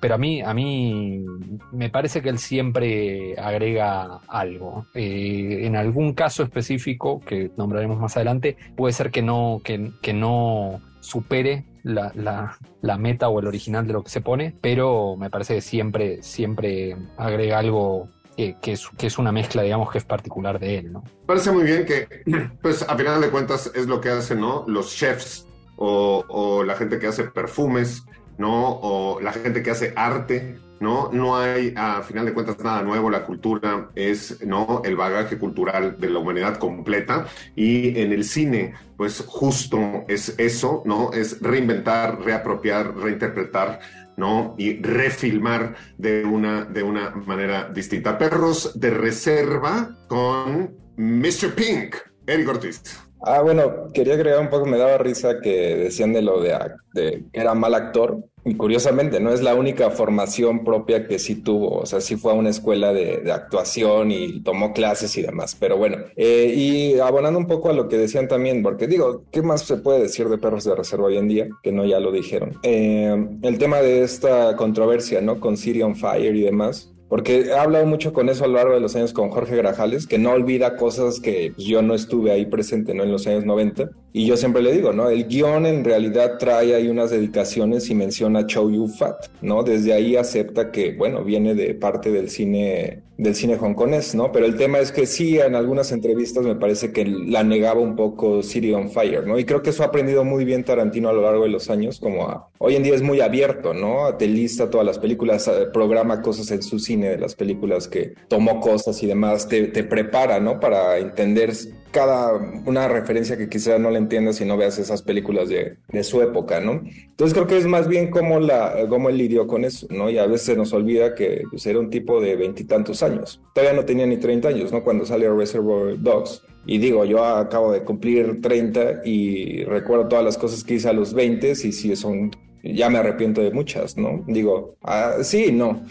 [0.00, 1.24] pero a mí, a mí
[1.72, 4.86] me parece que él siempre agrega algo.
[4.94, 10.12] Eh, en algún caso específico, que nombraremos más adelante, puede ser que no, que, que
[10.12, 15.16] no supere la, la, la, meta o el original de lo que se pone, pero
[15.16, 19.90] me parece que siempre, siempre agrega algo que, que, es, que, es, una mezcla, digamos,
[19.90, 21.05] que es particular de él, ¿no?
[21.27, 22.09] Parece muy bien que,
[22.62, 24.64] pues, a final de cuentas es lo que hacen, ¿no?
[24.66, 28.05] Los chefs o, o la gente que hace perfumes,
[28.38, 28.79] ¿no?
[28.83, 31.10] O la gente que hace arte, ¿no?
[31.12, 33.10] No hay, a final de cuentas, nada nuevo.
[33.10, 34.82] La cultura es, ¿no?
[34.84, 37.26] El bagaje cultural de la humanidad completa.
[37.54, 41.12] Y en el cine, pues justo es eso, ¿no?
[41.12, 43.80] Es reinventar, reapropiar, reinterpretar,
[44.16, 44.54] ¿no?
[44.58, 48.18] Y refilmar de una, de una manera distinta.
[48.18, 51.54] Perros de reserva con Mr.
[51.54, 52.82] Pink, Eric Ortiz.
[53.26, 56.56] Ah, bueno, quería agregar un poco, me daba risa que decían de lo de,
[56.92, 58.22] de que era mal actor.
[58.46, 61.78] Y curiosamente, no es la única formación propia que sí tuvo.
[61.78, 65.56] O sea, sí fue a una escuela de, actuación y tomó clases y demás.
[65.58, 69.40] Pero bueno, eh, y abonando un poco a lo que decían también, porque digo, ¿qué
[69.40, 71.48] más se puede decir de perros de reserva hoy en día?
[71.62, 72.58] Que no ya lo dijeron.
[72.62, 75.40] Eh, el tema de esta controversia, ¿no?
[75.40, 76.93] Con City on Fire y demás.
[77.08, 80.06] Porque he hablado mucho con eso a lo largo de los años con Jorge Grajales,
[80.06, 83.02] que no olvida cosas que yo no estuve ahí presente ¿no?
[83.04, 83.90] en los años 90.
[84.16, 85.11] Y yo siempre le digo, ¿no?
[85.11, 89.64] El guion en realidad trae ahí unas dedicaciones y menciona Chow Yu Fat, ¿no?
[89.64, 94.31] Desde ahí acepta que, bueno, viene de parte del cine del cine hongkonés, ¿no?
[94.31, 97.96] Pero el tema es que sí, en algunas entrevistas me parece que la negaba un
[97.96, 99.37] poco City on Fire, ¿no?
[99.37, 101.98] Y creo que eso ha aprendido muy bien Tarantino a lo largo de los años,
[101.98, 104.14] como a, hoy en día es muy abierto, ¿no?
[104.16, 108.61] Te lista todas las películas, programa cosas en su cine de las películas que tomó
[108.61, 110.61] cosas y demás, te prepara, ¿no?
[110.61, 111.53] Para entender
[111.94, 112.33] cada
[112.66, 116.20] una referencia que quizá no la entiendas si no veas esas películas de, de su
[116.20, 116.83] época, ¿no?
[116.83, 120.11] Entonces creo que es más bien como, la, como él lidió con eso, ¿no?
[120.11, 123.40] Y a veces nos olvida que pues, era un tipo de veintitantos años.
[123.54, 124.83] Todavía no tenía ni 30 años, ¿no?
[124.83, 126.42] Cuando sale Reservoir Dogs.
[126.66, 130.92] Y digo, yo acabo de cumplir 30 y recuerdo todas las cosas que hice a
[130.92, 132.33] los 20 y sí son,
[132.64, 134.24] ya me arrepiento de muchas, ¿no?
[134.26, 135.87] Digo, ah, sí, no.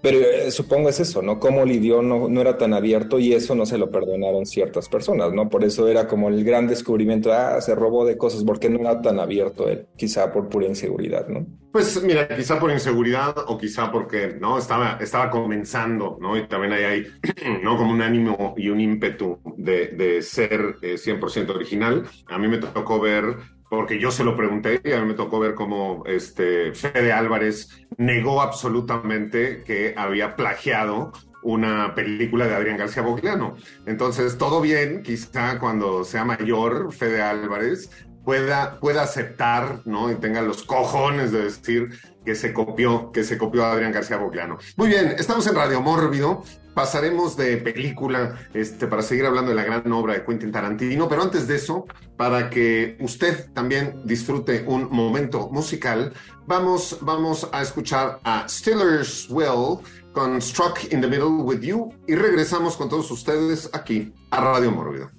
[0.00, 1.40] Pero eh, supongo es eso, ¿no?
[1.40, 5.32] Cómo lidió no, no era tan abierto y eso no se lo perdonaron ciertas personas,
[5.32, 5.48] ¿no?
[5.48, 9.02] Por eso era como el gran descubrimiento, ah, se robó de cosas, porque no era
[9.02, 11.46] tan abierto él, quizá por pura inseguridad, ¿no?
[11.72, 14.58] Pues mira, quizá por inseguridad o quizá porque, ¿no?
[14.58, 16.36] Estaba, estaba comenzando, ¿no?
[16.36, 17.06] Y también ahí hay,
[17.62, 17.76] ¿no?
[17.76, 22.04] Como un ánimo y un ímpetu de, de ser eh, 100% original.
[22.26, 23.36] A mí me tocó ver
[23.70, 27.68] porque yo se lo pregunté y a mí me tocó ver cómo este Fede Álvarez
[27.96, 33.56] negó absolutamente que había plagiado una película de Adrián García Bogliano.
[33.86, 37.90] Entonces, todo bien, quizá cuando sea mayor Fede Álvarez
[38.24, 40.10] pueda, pueda aceptar, ¿no?
[40.10, 41.90] Y tenga los cojones de decir
[42.24, 44.58] que se copió, que se copió a Adrián García Bogliano.
[44.76, 46.42] Muy bien, estamos en Radio Mórbido
[46.78, 51.22] pasaremos de película este, para seguir hablando de la gran obra de Quentin Tarantino, pero
[51.22, 51.86] antes de eso,
[52.16, 56.12] para que usted también disfrute un momento musical,
[56.46, 59.80] vamos, vamos a escuchar a Stiller's Well
[60.12, 64.70] con Struck in the Middle with You y regresamos con todos ustedes aquí a Radio
[64.70, 65.10] Mórbido.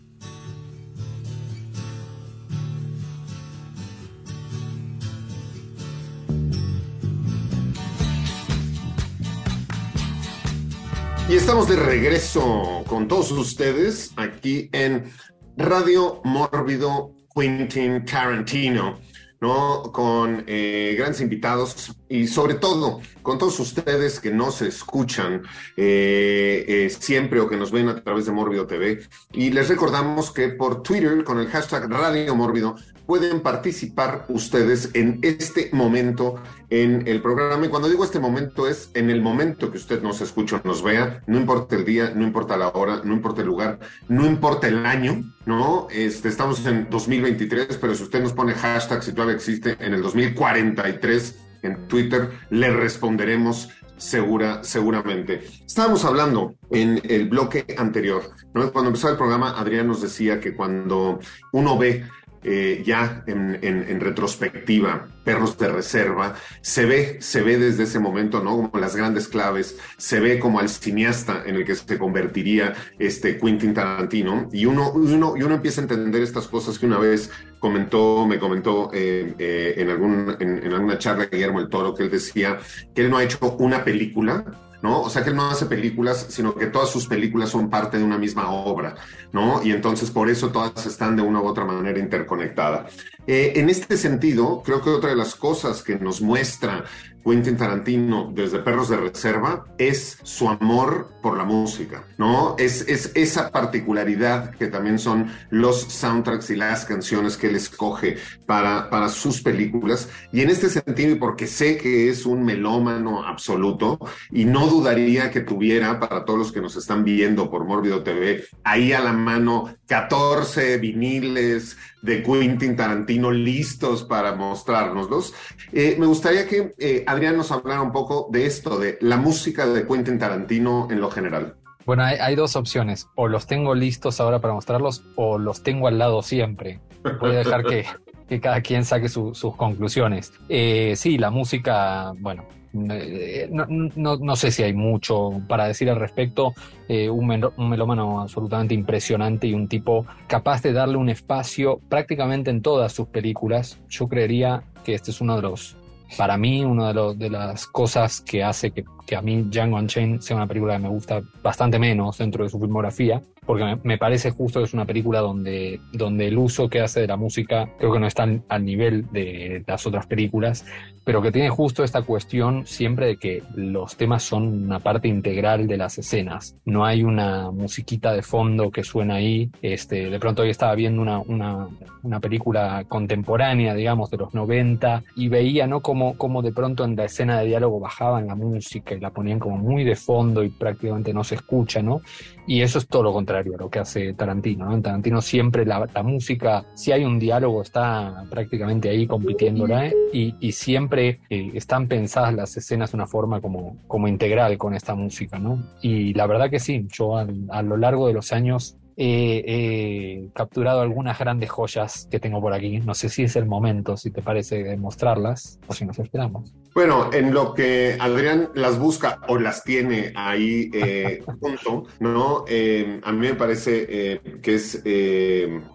[11.29, 15.11] Y estamos de regreso con todos ustedes aquí en
[15.57, 18.99] Radio Mórbido Quentin Tarantino,
[19.39, 19.83] ¿no?
[19.93, 25.43] Con eh, grandes invitados y sobre todo con todos ustedes que nos escuchan
[25.77, 29.01] eh, eh, siempre o que nos ven a través de Mórbido TV.
[29.31, 35.19] Y les recordamos que por Twitter, con el hashtag Radio Mórbido, pueden participar ustedes en
[35.23, 36.35] este momento
[36.69, 37.65] en el programa.
[37.65, 40.83] Y cuando digo este momento es en el momento que usted nos escucha o nos
[40.83, 44.67] vea, no importa el día, no importa la hora, no importa el lugar, no importa
[44.67, 45.87] el año, ¿no?
[45.91, 50.03] Este, estamos en 2023, pero si usted nos pone hashtag, si todavía existe, en el
[50.03, 55.43] 2043 en Twitter, le responderemos segura, seguramente.
[55.65, 61.19] Estábamos hablando en el bloque anterior, cuando empezó el programa, Adrián nos decía que cuando
[61.51, 62.05] uno ve
[62.43, 68.55] eh, ya en, retrospectiva, perros de reserva, se ve, se ve desde ese momento, ¿no?
[68.55, 73.37] Como las grandes claves, se ve como al cineasta en el que se convertiría este
[73.37, 77.29] Quentin Tarantino, y uno, uno, y uno empieza a entender estas cosas que una vez
[77.59, 82.03] comentó, me comentó eh, eh, en, algún, en, en alguna charla Guillermo el Toro, que
[82.03, 82.57] él decía
[82.95, 84.45] que él no ha hecho una película,
[84.81, 85.01] ¿no?
[85.01, 88.03] O sea que él no hace películas, sino que todas sus películas son parte de
[88.03, 88.95] una misma obra,
[89.31, 89.61] ¿no?
[89.63, 92.93] Y entonces por eso todas están de una u otra manera interconectadas.
[93.27, 96.85] Eh, en este sentido, creo que otra de las cosas que nos muestra
[97.23, 102.55] Quentin Tarantino desde Perros de Reserva es su amor por la música, ¿no?
[102.57, 108.17] Es, es esa particularidad que también son los soundtracks y las canciones que él escoge
[108.45, 110.09] para, para sus películas.
[110.31, 113.99] Y en este sentido, y porque sé que es un melómano absoluto,
[114.31, 118.45] y no dudaría que tuviera, para todos los que nos están viendo por Mórbido TV,
[118.63, 125.33] ahí a la mano 14 viniles de Quentin Tarantino listos para mostrárnoslos.
[125.73, 129.65] Eh, me gustaría que eh, Adrián nos hablara un poco de esto, de la música
[129.65, 131.55] de Quentin Tarantino en lo general.
[131.83, 133.07] Bueno, hay, dos opciones.
[133.15, 136.79] O los tengo listos ahora para mostrarlos o los tengo al lado siempre.
[137.19, 137.83] Voy a dejar que,
[138.29, 140.33] que cada quien saque sus conclusiones.
[140.49, 142.45] Eh, sí, la música, bueno,
[142.91, 146.53] eh, no, no, no, sé si hay mucho para decir al respecto.
[146.87, 152.51] Eh, un, un, melómano absolutamente impresionante y un tipo capaz de darle un espacio prácticamente
[152.51, 153.79] en todas sus películas.
[153.89, 155.75] Yo creería que este es uno de los,
[156.17, 160.21] para mí, una de, de las cosas que hace que, que a mí Django Unchained
[160.21, 164.29] sea una película que me gusta bastante menos dentro de su filmografía porque me, parece
[164.29, 167.91] justo que es una película donde, donde el uso que hace de la música creo
[167.91, 170.67] que no está al nivel de las otras películas,
[171.03, 175.65] pero que tiene justo esta cuestión siempre de que los temas son una parte integral
[175.65, 176.57] de las escenas.
[176.65, 179.49] No hay una musiquita de fondo que suena ahí.
[179.63, 181.67] Este, de pronto hoy estaba viendo una, una,
[182.03, 185.79] una película contemporánea, digamos, de los 90 y veía, ¿no?
[185.79, 189.39] Como, como de pronto en la escena de diálogo bajaban la música y la ponían
[189.39, 192.01] como muy de fondo y prácticamente no se escucha, ¿no?
[192.45, 194.65] Y eso es todo lo contrario a lo que hace Tarantino.
[194.65, 194.73] ¿no?
[194.73, 199.95] En Tarantino siempre la, música, si hay un diálogo, está prácticamente ahí compitiéndola ¿eh?
[200.13, 204.73] y, y, siempre eh, están pensadas las escenas de una forma como, como integral con
[204.73, 205.39] esta música.
[205.39, 205.63] ¿no?
[205.81, 211.17] Y la verdad que sí, yo a lo largo de los años he capturado algunas
[211.17, 212.79] grandes joyas que tengo por aquí.
[212.79, 216.53] No sé si es el momento, si te parece, de mostrarlas o si nos esperamos.
[216.79, 222.45] Bueno, en lo que Adrián las busca o las tiene ahí eh, junto, ¿no?
[222.47, 224.75] Eh, a mí me parece eh, que es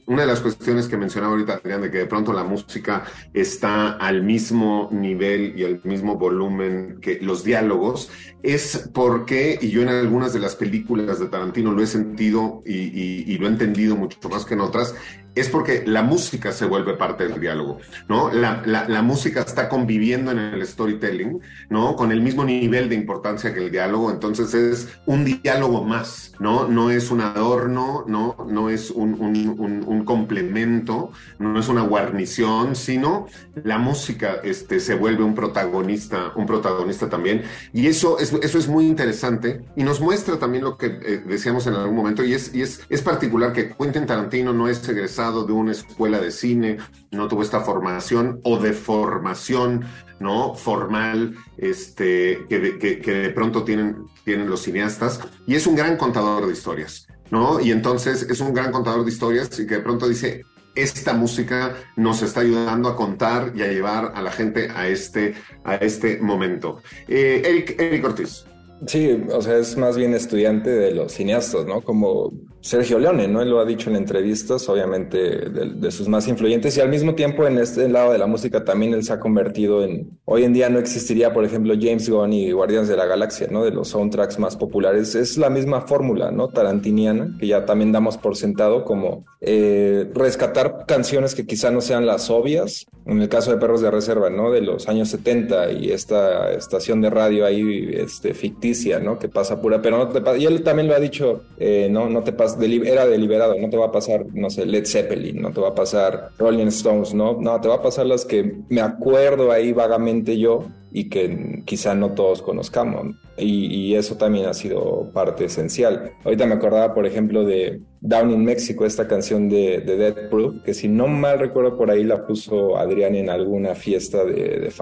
[0.07, 3.99] una de las cuestiones que mencionaba ahorita Adrián, de que de pronto la música está
[3.99, 8.11] al mismo nivel y al mismo volumen que los diálogos,
[8.43, 13.25] es porque, y yo en algunas de las películas de Tarantino lo he sentido y
[13.25, 14.95] y, lo he entendido mucho más que en otras,
[15.35, 18.33] es porque la música se vuelve parte del diálogo, ¿no?
[18.33, 21.97] La, la, música está conviviendo en el storytelling, ¿no?
[21.97, 26.69] Con el mismo nivel de importancia que el diálogo, entonces es un diálogo más, ¿no?
[26.69, 28.37] No es un adorno, ¿no?
[28.49, 33.27] No es un, un, un, complemento, no es una guarnición, sino
[33.63, 37.43] la música este, se vuelve un protagonista, un protagonista también,
[37.73, 41.67] y eso es, eso es muy interesante y nos muestra también lo que eh, decíamos
[41.67, 45.24] en algún momento, y es, y es, es particular que Quentin Tarantino no es egresado
[45.33, 46.79] de una escuela de cine,
[47.11, 49.85] no tuvo esta formación o de formación
[50.21, 50.55] ¿no?
[50.55, 55.97] formal este, que, de, que, de pronto tienen, tienen los cineastas, y es un gran
[55.97, 57.61] contador de historias, ¿no?
[57.61, 61.75] Y entonces es un gran contador de historias y que de pronto dice, esta música
[61.97, 65.35] nos está ayudando a contar y a llevar a la gente a este,
[65.65, 66.83] a este momento.
[67.07, 68.47] Eh, Eric, Eric Ortiz.
[68.87, 71.81] Sí, o sea, es más bien estudiante de los cineastas, ¿no?
[71.81, 73.43] Como Sergio Leone, ¿no?
[73.43, 75.19] Él lo ha dicho en entrevistas, obviamente,
[75.51, 78.95] de, sus más influyentes, y al mismo tiempo en este lado de la música también
[78.95, 82.53] él se ha convertido en, hoy en día no existiría, por ejemplo, James Gunn y
[82.53, 83.65] Guardianes de la Galaxia, ¿no?
[83.65, 85.15] De los soundtracks más populares.
[85.15, 86.49] Es la misma fórmula, ¿no?
[86.49, 92.07] Tarantiniana, que ya también damos por sentado como eh, rescatar canciones que quizá no sean
[92.07, 94.51] las obvias, en el caso de Perros de Reserva, ¿no?
[94.51, 99.19] De los años 70 y esta estación de radio ahí este, ficticia, ¿no?
[99.19, 102.09] Que pasa pura, pero no te pasa, y él también lo ha dicho, eh, no,
[102.09, 105.53] no te pasa, era deliberado, no te va a pasar, no sé, Led Zeppelin, no
[105.53, 107.39] te va a pasar Rolling Stones, ¿no?
[107.41, 110.65] No, te va a pasar las que me acuerdo ahí vagamente yo
[110.97, 113.17] y que quizá no todos conozcamos.
[113.37, 116.13] Y, eso también ha sido parte esencial.
[116.25, 120.63] Ahorita me acordaba, por ejemplo, de Down in Mexico, esta canción de, de Dead Proof,
[120.63, 124.73] que si no mal recuerdo por ahí la puso Adrián en alguna fiesta de, de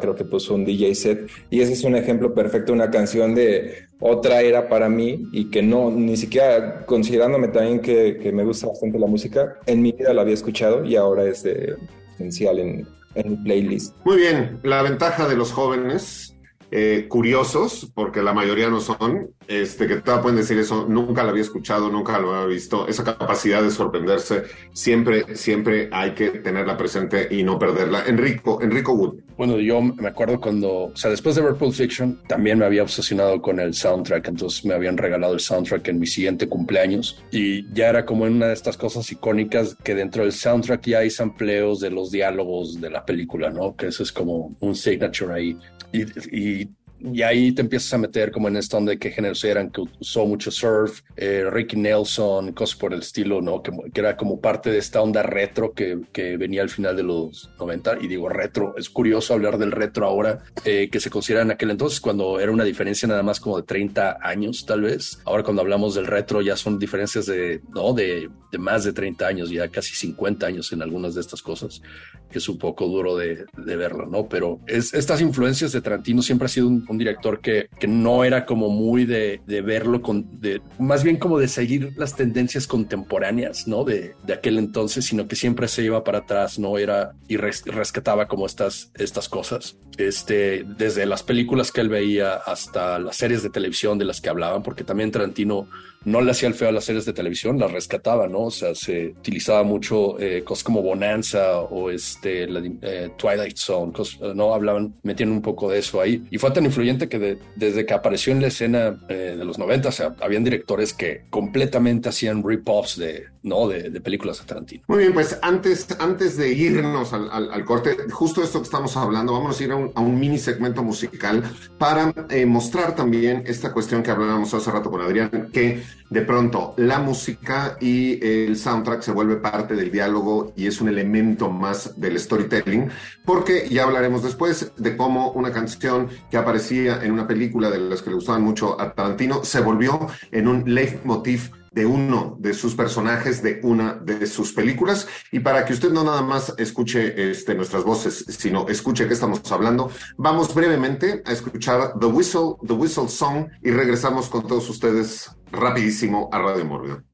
[0.00, 1.30] creo que puso un DJ set.
[1.50, 5.62] Y ese es un ejemplo perfecto, una canción de otra era para mí y que
[5.62, 10.22] no, ni siquiera considerándome también que, me gusta bastante la música, en mi vida la
[10.22, 13.96] había escuchado y ahora es esencial en, en playlist.
[14.04, 16.36] Muy bien, la ventaja de los jóvenes
[16.70, 21.30] eh, curiosos, porque la mayoría no son, este, que todavía pueden decir eso, nunca lo
[21.30, 26.76] había escuchado, nunca lo había visto, esa capacidad de sorprenderse, siempre, siempre hay que tenerla
[26.76, 28.04] presente y no perderla.
[28.06, 29.20] Enrico, Enrico Wood.
[29.36, 32.82] Bueno, yo me acuerdo cuando, o sea, después de ver Pulp Fiction, también me había
[32.82, 37.66] obsesionado con el soundtrack, entonces me habían regalado el soundtrack en mi siguiente cumpleaños y
[37.72, 41.80] ya era como una de estas cosas icónicas que dentro del soundtrack ya hay sampleos
[41.80, 43.74] de los diálogos de la película, ¿no?
[43.74, 45.58] Que eso es como un signature ahí.
[45.92, 46.02] Y,
[46.36, 46.68] y
[47.04, 50.26] y ahí te empiezas a meter como en esto de qué géneros eran, que usó
[50.26, 53.62] mucho surf, eh, Ricky Nelson, cosas por el estilo, ¿no?
[53.62, 57.02] Que, que, era como parte de esta onda retro que, que, venía al final de
[57.02, 57.98] los 90.
[58.00, 61.70] Y digo retro, es curioso hablar del retro ahora, eh, que se considera en aquel
[61.70, 65.20] entonces cuando era una diferencia nada más como de 30 años, tal vez.
[65.24, 67.92] Ahora cuando hablamos del retro ya son diferencias de, ¿no?
[67.92, 71.82] De, de más de 30 años, ya casi 50 años en algunas de estas cosas,
[72.30, 74.28] que es un poco duro de, de verlo, ¿no?
[74.28, 78.24] Pero es, estas influencias de Tarantino siempre ha sido un un director que, que no
[78.24, 82.66] era como muy de, de, verlo, con, de, más bien como de seguir las tendencias
[82.66, 83.84] contemporáneas, ¿no?
[83.84, 86.78] De, de aquel entonces, sino que siempre se iba para atrás, ¿no?
[86.78, 89.76] Era y res, rescataba como estas, estas cosas.
[89.98, 94.30] Este, desde las películas que él veía hasta las series de televisión de las que
[94.30, 95.68] hablaban, porque también Tarantino
[96.04, 98.44] no le hacía el feo a las series de televisión, las rescataba, ¿no?
[98.44, 103.92] O sea, se utilizaba mucho eh, cosas como Bonanza o este, la, eh, Twilight Zone,
[103.92, 104.54] cosas, ¿no?
[104.54, 106.24] Hablaban, metían un poco de eso ahí.
[106.30, 109.58] Y fue tan influyente que de, desde que apareció en la escena eh, de los
[109.58, 113.68] 90, o sea, habían directores que completamente hacían rip-offs de, ¿no?
[113.68, 114.82] De, películas de Tarantino.
[114.88, 118.96] Muy bien, pues antes, antes de irnos al, al, al, corte, justo esto que estamos
[118.96, 121.42] hablando, vamos a ir a un, a un mini segmento musical
[121.78, 126.74] para eh, mostrar también esta cuestión que hablábamos hace rato con Adrián, que de pronto
[126.76, 131.98] la música y el soundtrack se vuelve parte del diálogo y es un elemento más
[131.98, 132.90] del storytelling,
[133.24, 138.02] porque ya hablaremos después de cómo una canción que aparecía en una película de las
[138.02, 142.74] que le gustaban mucho a Tarantino se volvió en un leitmotiv de uno de sus
[142.74, 145.08] personajes de una de sus películas.
[145.30, 149.50] Y para que usted no nada más escuche este, nuestras voces, sino escuche qué estamos
[149.50, 155.30] hablando, vamos brevemente a escuchar The Whistle, The Whistle Song y regresamos con todos ustedes
[155.50, 157.04] rapidísimo a Radio Morgan.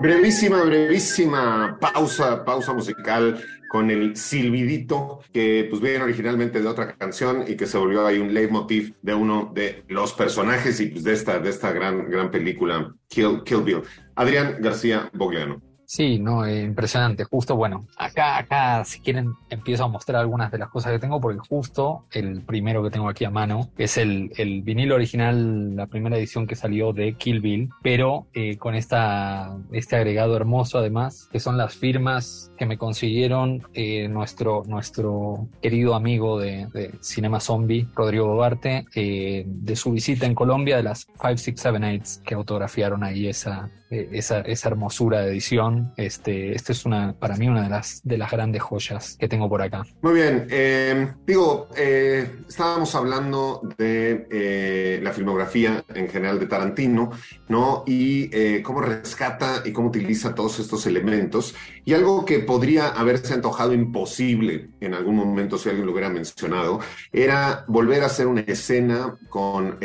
[0.00, 3.38] Brevísima, brevísima pausa, pausa musical
[3.70, 8.18] con el silbidito que pues viene originalmente de otra canción y que se volvió ahí
[8.18, 12.32] un leitmotiv de uno de los personajes y pues de esta, de esta gran, gran
[12.32, 13.82] película Kill, Kill Bill.
[14.16, 15.62] Adrián García Bogliano.
[15.92, 17.24] Sí, no, eh, impresionante.
[17.24, 21.20] Justo, bueno, acá, acá, si quieren, empiezo a mostrar algunas de las cosas que tengo,
[21.20, 25.88] porque justo el primero que tengo aquí a mano es el, el vinilo original, la
[25.88, 31.28] primera edición que salió de Kill Bill, pero eh, con esta, este agregado hermoso además,
[31.32, 37.40] que son las firmas que me consiguieron eh, nuestro, nuestro querido amigo de, de Cinema
[37.40, 43.68] Zombie, Rodrigo Bobarte, de su visita en Colombia, de las 5678 que autografiaron ahí esa,
[43.90, 45.92] esa, esa, hermosura de edición.
[45.96, 49.48] Este, este es una, para mí una de las, de las grandes joyas que tengo
[49.48, 49.82] por acá.
[50.02, 50.46] Muy bien.
[50.48, 57.10] Eh, digo, eh, estábamos hablando de eh, la filmografía en general de Tarantino,
[57.48, 57.82] ¿no?
[57.86, 61.54] Y eh, cómo rescata y cómo utiliza todos estos elementos.
[61.84, 66.80] Y algo que podría haberse antojado imposible en algún momento, si alguien lo hubiera mencionado,
[67.12, 69.78] era volver a hacer una escena con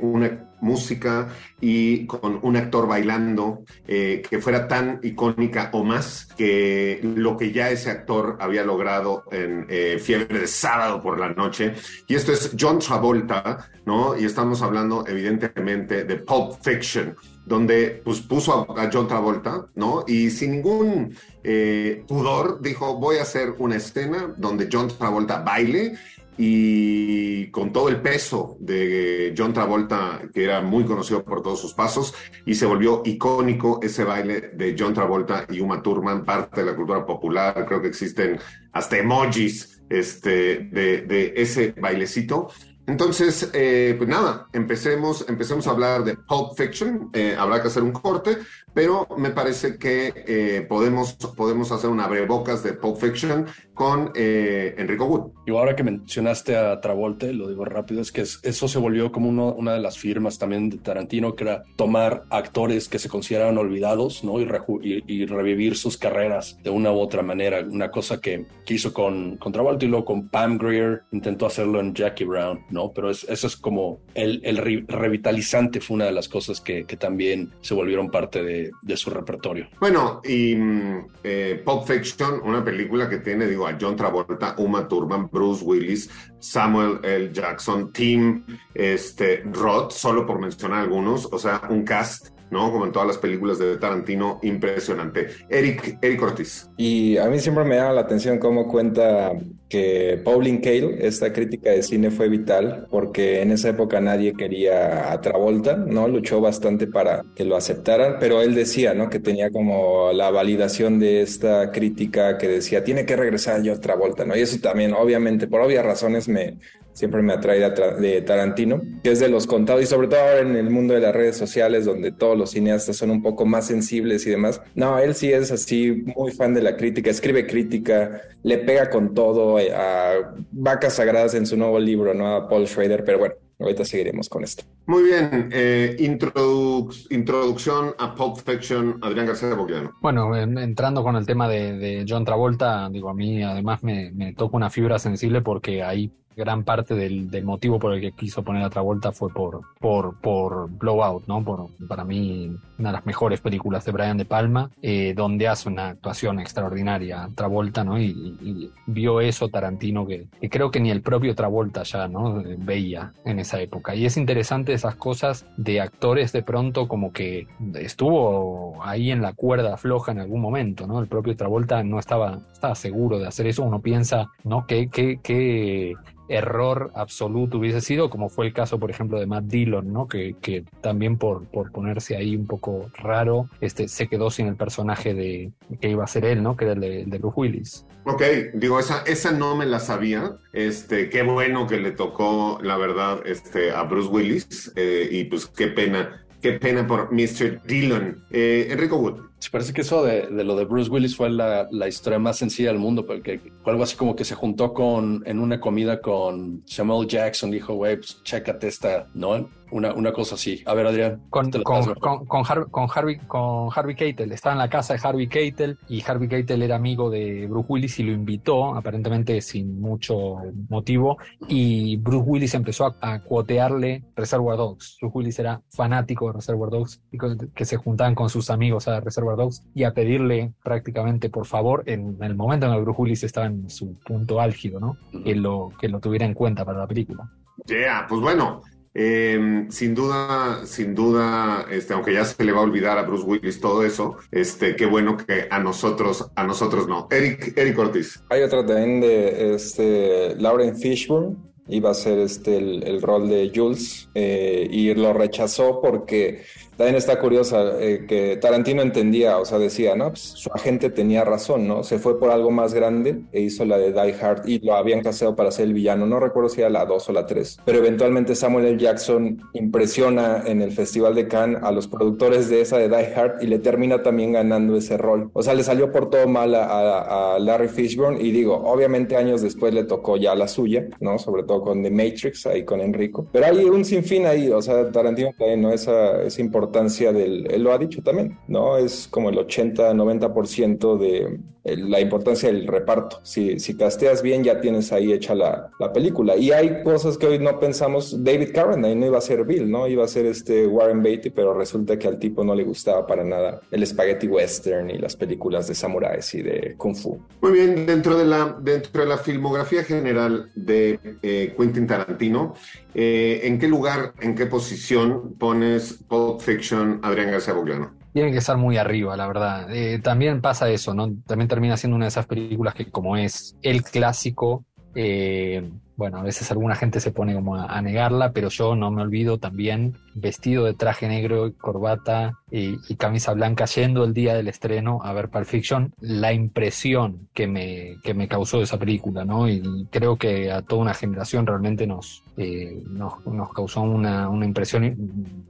[0.00, 1.28] una música
[1.60, 7.52] y con un actor bailando eh, que fuera tan icónica o más que lo que
[7.52, 11.74] ya ese actor había logrado en eh, Fiebre de Sábado por la Noche.
[12.06, 14.18] Y esto es John Travolta, ¿no?
[14.18, 20.04] Y estamos hablando evidentemente de Pulp Fiction donde pues, puso a, John Travolta, ¿no?
[20.06, 25.96] Y sin ningún eh, pudor dijo, voy a hacer una escena donde John Travolta baile
[26.38, 31.74] y con todo el peso de John Travolta, que era muy conocido por todos sus
[31.74, 32.14] pasos,
[32.44, 36.76] y se volvió icónico ese baile de John Travolta y Uma Thurman, parte de la
[36.76, 38.38] cultura popular, creo que existen
[38.72, 42.48] hasta emojis este, de, de ese bailecito.
[42.86, 47.10] Entonces, eh, pues nada, empecemos, empecemos a hablar de Pulp Fiction.
[47.12, 48.38] Eh, habrá que hacer un corte,
[48.72, 54.74] pero me parece que eh, podemos, podemos hacer una bocas de Pulp Fiction con eh,
[54.78, 55.32] Enrico Wood.
[55.46, 59.28] Y ahora que mencionaste a Travolta, lo digo rápido, es que eso se volvió como
[59.28, 64.24] una de las firmas también de Tarantino, que era tomar actores que se consideraban olvidados
[64.24, 64.40] ¿no?
[64.40, 67.60] y, y, revivir sus carreras de una u otra manera.
[67.60, 71.80] Una cosa que, que hizo con, con, Travolta y luego con Pam Grier, intentó hacerlo
[71.80, 72.92] en Jackie Brown, ¿no?
[72.92, 77.74] Pero es, eso es como el, revitalizante fue una de las cosas que, también se
[77.74, 79.68] volvieron parte de su repertorio.
[79.80, 84.86] Bueno, y mm, eh, Pulp Fiction, una película que tiene, digo, a John Travolta, Uma
[84.88, 87.32] Thurman, Bruce Willis, Samuel L.
[87.32, 92.70] Jackson, Tim este, Roth, solo por mencionar algunos, o sea, un cast ¿no?
[92.70, 95.28] Como en todas las películas de Tarantino, impresionante.
[95.48, 96.70] Eric, Eric Ortiz.
[96.76, 99.32] Y a mí siempre me llama la atención cómo cuenta
[99.68, 105.12] que Pauline Kael, esta crítica de cine fue vital porque en esa época nadie quería
[105.12, 106.06] a Travolta, ¿no?
[106.06, 109.10] Luchó bastante para que lo aceptaran, pero él decía, ¿no?
[109.10, 113.80] Que tenía como la validación de esta crítica que decía, tiene que regresar yo a
[113.80, 114.36] Travolta, ¿no?
[114.36, 116.58] Y eso también, obviamente, por obvias razones me,
[116.96, 120.56] siempre me atrae de Tarantino, que es de los contados y sobre todo ahora en
[120.56, 124.26] el mundo de las redes sociales donde todos los cineastas son un poco más sensibles
[124.26, 124.62] y demás.
[124.74, 129.12] No, él sí es así muy fan de la crítica, escribe crítica, le pega con
[129.12, 132.34] todo eh, a vacas sagradas en su nuevo libro, ¿no?
[132.34, 134.64] A Paul Schrader, pero bueno, ahorita seguiremos con esto.
[134.86, 139.92] Muy bien, eh, introducción a Pulp Fiction, Adrián García Bogliano.
[140.00, 144.32] Bueno, entrando con el tema de, de, John Travolta, digo, a mí además me, me
[144.32, 148.62] toca una fibra sensible porque ahí gran parte del, motivo por el que quiso poner
[148.62, 151.42] a Travolta fue por, por, por Blowout, ¿no?
[151.42, 155.68] Por, para mí, una de las mejores películas de Brian De Palma, eh, donde hace
[155.68, 157.98] una actuación extraordinaria Travolta, ¿no?
[157.98, 162.42] Y, vio eso Tarantino que, creo que ni el propio Travolta ya, ¿no?
[162.58, 163.94] Veía en esa época.
[163.94, 169.32] Y es interesante esas cosas de actores de pronto como que estuvo ahí en la
[169.32, 171.00] cuerda floja en algún momento, ¿no?
[171.00, 173.62] El propio Travolta no estaba, estaba seguro de hacer eso.
[173.62, 174.66] Uno piensa, ¿no?
[174.66, 175.94] Que, que, que
[176.28, 180.08] error absoluto hubiese sido, como fue el caso, por ejemplo, de Matt Dillon, ¿no?
[180.08, 184.56] Que, que también por, por ponerse ahí un poco raro, este, se quedó sin el
[184.56, 186.56] personaje de que iba a ser él, ¿no?
[186.56, 187.86] Que era el de, Bruce Willis.
[188.04, 188.22] Ok,
[188.54, 190.36] digo, esa, esa no me la sabía.
[190.52, 195.46] Este, qué bueno que le tocó, la verdad, este, a Bruce Willis, eh, y pues
[195.46, 197.62] qué pena Qué pena por Mr.
[197.64, 198.24] Dillon.
[198.30, 199.20] Eh, Enrico Wood.
[199.50, 202.70] Parece que eso de, de, lo de Bruce Willis fue la, la, historia más sencilla
[202.70, 206.62] del mundo, porque fue algo así como que se juntó con, en una comida con
[206.66, 209.48] Samuel Jackson, dijo, güey, pues chécate esta, ¿no?
[209.70, 210.62] Una, una cosa así.
[210.66, 211.22] A ver, Adrián.
[211.30, 214.32] Con, con, con, con, Harvey, con Harvey Keitel.
[214.32, 217.98] Estaba en la casa de Harvey Keitel y Harvey Keitel era amigo de Bruce Willis
[217.98, 220.36] y lo invitó, aparentemente sin mucho
[220.68, 221.18] motivo.
[221.48, 224.98] Y Bruce Willis empezó a, a cuotearle Reservoir Dogs.
[225.00, 227.18] Bruce Willis era fanático de Reservoir Dogs y
[227.54, 231.82] que se juntaban con sus amigos a Reservoir Dogs y a pedirle prácticamente por favor
[231.86, 234.96] en el momento en el que Bruce Willis estaba en su punto álgido, ¿no?
[235.24, 237.30] Que lo, que lo tuviera en cuenta para la película.
[237.66, 238.62] Yeah, pues bueno,
[238.98, 243.24] eh, sin duda, sin duda, este, aunque ya se le va a olvidar a Bruce
[243.24, 247.06] Willis todo eso, este, qué bueno que a nosotros, a nosotros no.
[247.10, 248.22] Eric, Eric Ortiz.
[248.30, 251.36] Hay otra también de este, Lauren Fishburne,
[251.68, 256.44] iba a ser este, el, rol de Jules, eh, y lo rechazó porque
[256.76, 261.24] también está curiosa eh, que Tarantino entendía, o sea, decía, no, pues su agente tenía
[261.24, 261.82] razón, ¿no?
[261.82, 265.02] Se fue por algo más grande e hizo la de Die Hard y lo habían
[265.02, 266.06] casado para ser el villano.
[266.06, 268.78] No recuerdo si era la 2 o la 3, pero eventualmente Samuel L.
[268.78, 273.42] Jackson impresiona en el Festival de Cannes a los productores de esa de Die Hard
[273.42, 275.30] y le termina también ganando ese rol.
[275.32, 279.72] O sea, le salió por todo mal a, Larry Fishburne y digo, obviamente años después
[279.72, 281.18] le tocó ya la suya, ¿no?
[281.18, 283.26] Sobre todo con The Matrix, ahí con Enrico.
[283.32, 285.72] Pero hay un sinfín ahí, o sea, Tarantino también, ¿no?
[285.72, 288.76] Es importante importancia del, él lo ha dicho también, ¿no?
[288.76, 291.38] Es como el 80-90% de
[291.76, 293.18] la importancia del reparto.
[293.22, 296.36] Si, si casteas bien, ya tienes ahí hecha la, la, película.
[296.36, 298.22] Y hay cosas que hoy no pensamos.
[298.22, 299.88] David Carradine no iba a ser Bill, ¿no?
[299.88, 303.24] Iba a ser este Warren Beatty, pero resulta que al tipo no le gustaba para
[303.24, 307.18] nada el spaghetti western y las películas de samuráis y de kung fu.
[307.40, 312.54] Muy bien, dentro de la, dentro de la filmografía general de eh, Quentin Tarantino,
[312.94, 316.55] eh, ¿en qué lugar, en qué posición pones Pulp Fiction
[317.02, 318.06] Adrián García Bogliano?
[318.16, 319.70] tiene que estar muy arriba, la verdad.
[319.70, 321.12] Eh, también pasa eso, ¿no?
[321.26, 326.22] También termina siendo una de esas películas que como es el clásico, eh, bueno, a
[326.22, 330.64] veces alguna gente se pone como a, negarla, pero yo no me olvido también, vestido
[330.64, 335.44] de traje negro, corbata y, camisa blanca, yendo el día del estreno a ver Pulp
[335.44, 339.46] Fiction, la impresión que me, que me causó esa película, ¿no?
[339.48, 344.46] Y creo que a toda una generación realmente nos, eh, nos, nos, causó una, una,
[344.46, 344.96] impresión,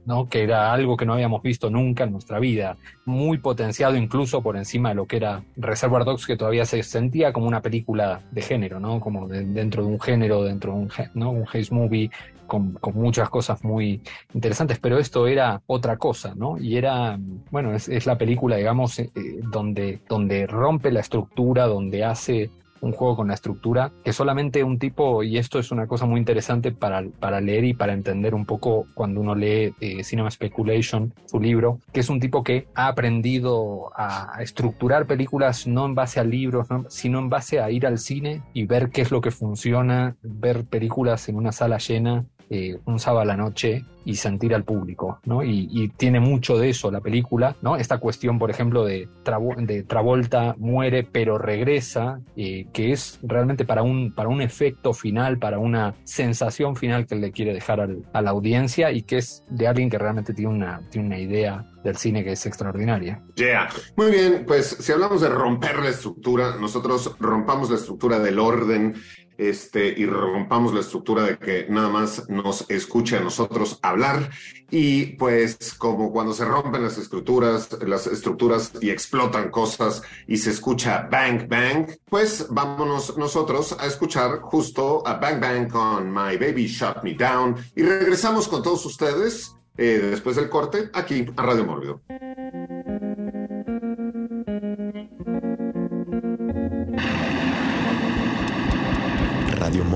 [0.05, 0.27] ¿no?
[0.27, 4.57] Que era algo que no habíamos visto nunca en nuestra vida, muy potenciado incluso por
[4.57, 8.41] encima de lo que era Reservoir Dogs, que todavía se sentía como una película de
[8.41, 8.99] género, ¿no?
[8.99, 11.31] Como dentro de un género dentro de un, ¿no?
[11.31, 12.11] un haze movie
[12.47, 14.01] con, muchas cosas muy
[14.33, 16.57] interesantes, pero esto era otra cosa, ¿no?
[16.57, 17.19] Y era,
[17.51, 19.11] bueno, es, la película, digamos, eh,
[19.51, 22.49] donde, donde rompe la estructura, donde hace
[22.81, 26.19] un juego con la estructura que solamente un tipo, y esto es una cosa muy
[26.19, 31.13] interesante para, para leer y para entender un poco cuando uno lee eh, Cinema Speculation,
[31.25, 36.19] su libro, que es un tipo que ha aprendido a estructurar películas no en base
[36.19, 39.31] a libros, sino en base a ir al cine y ver qué es lo que
[39.31, 44.55] funciona, ver películas en una sala llena eh, un sábado a la noche y sentir
[44.55, 45.43] al público, ¿no?
[45.43, 47.75] Y, tiene mucho de eso la película, ¿no?
[47.75, 49.09] Esta cuestión, por ejemplo, de,
[49.57, 55.39] de Travolta muere pero regresa, eh, que es realmente para un, para un efecto final,
[55.39, 59.67] para una sensación final que le quiere dejar a la audiencia y que es de
[59.67, 63.21] alguien que realmente tiene una, tiene una idea del cine que es extraordinaria.
[63.35, 63.69] Yeah.
[63.97, 68.93] Muy bien, pues si hablamos de romper la estructura, nosotros rompamos la estructura del orden
[69.37, 74.29] este, y rompamos la estructura de que nada más nos escuche a nosotros hablar.
[74.69, 80.49] Y pues como cuando se rompen las estructuras, las estructuras y explotan cosas y se
[80.49, 86.67] escucha bang bang, pues vámonos nosotros a escuchar justo a bang bang con My Baby
[86.67, 91.65] Shut Me Down y regresamos con todos ustedes eh, después del corte aquí a Radio
[91.65, 92.01] Mórbido.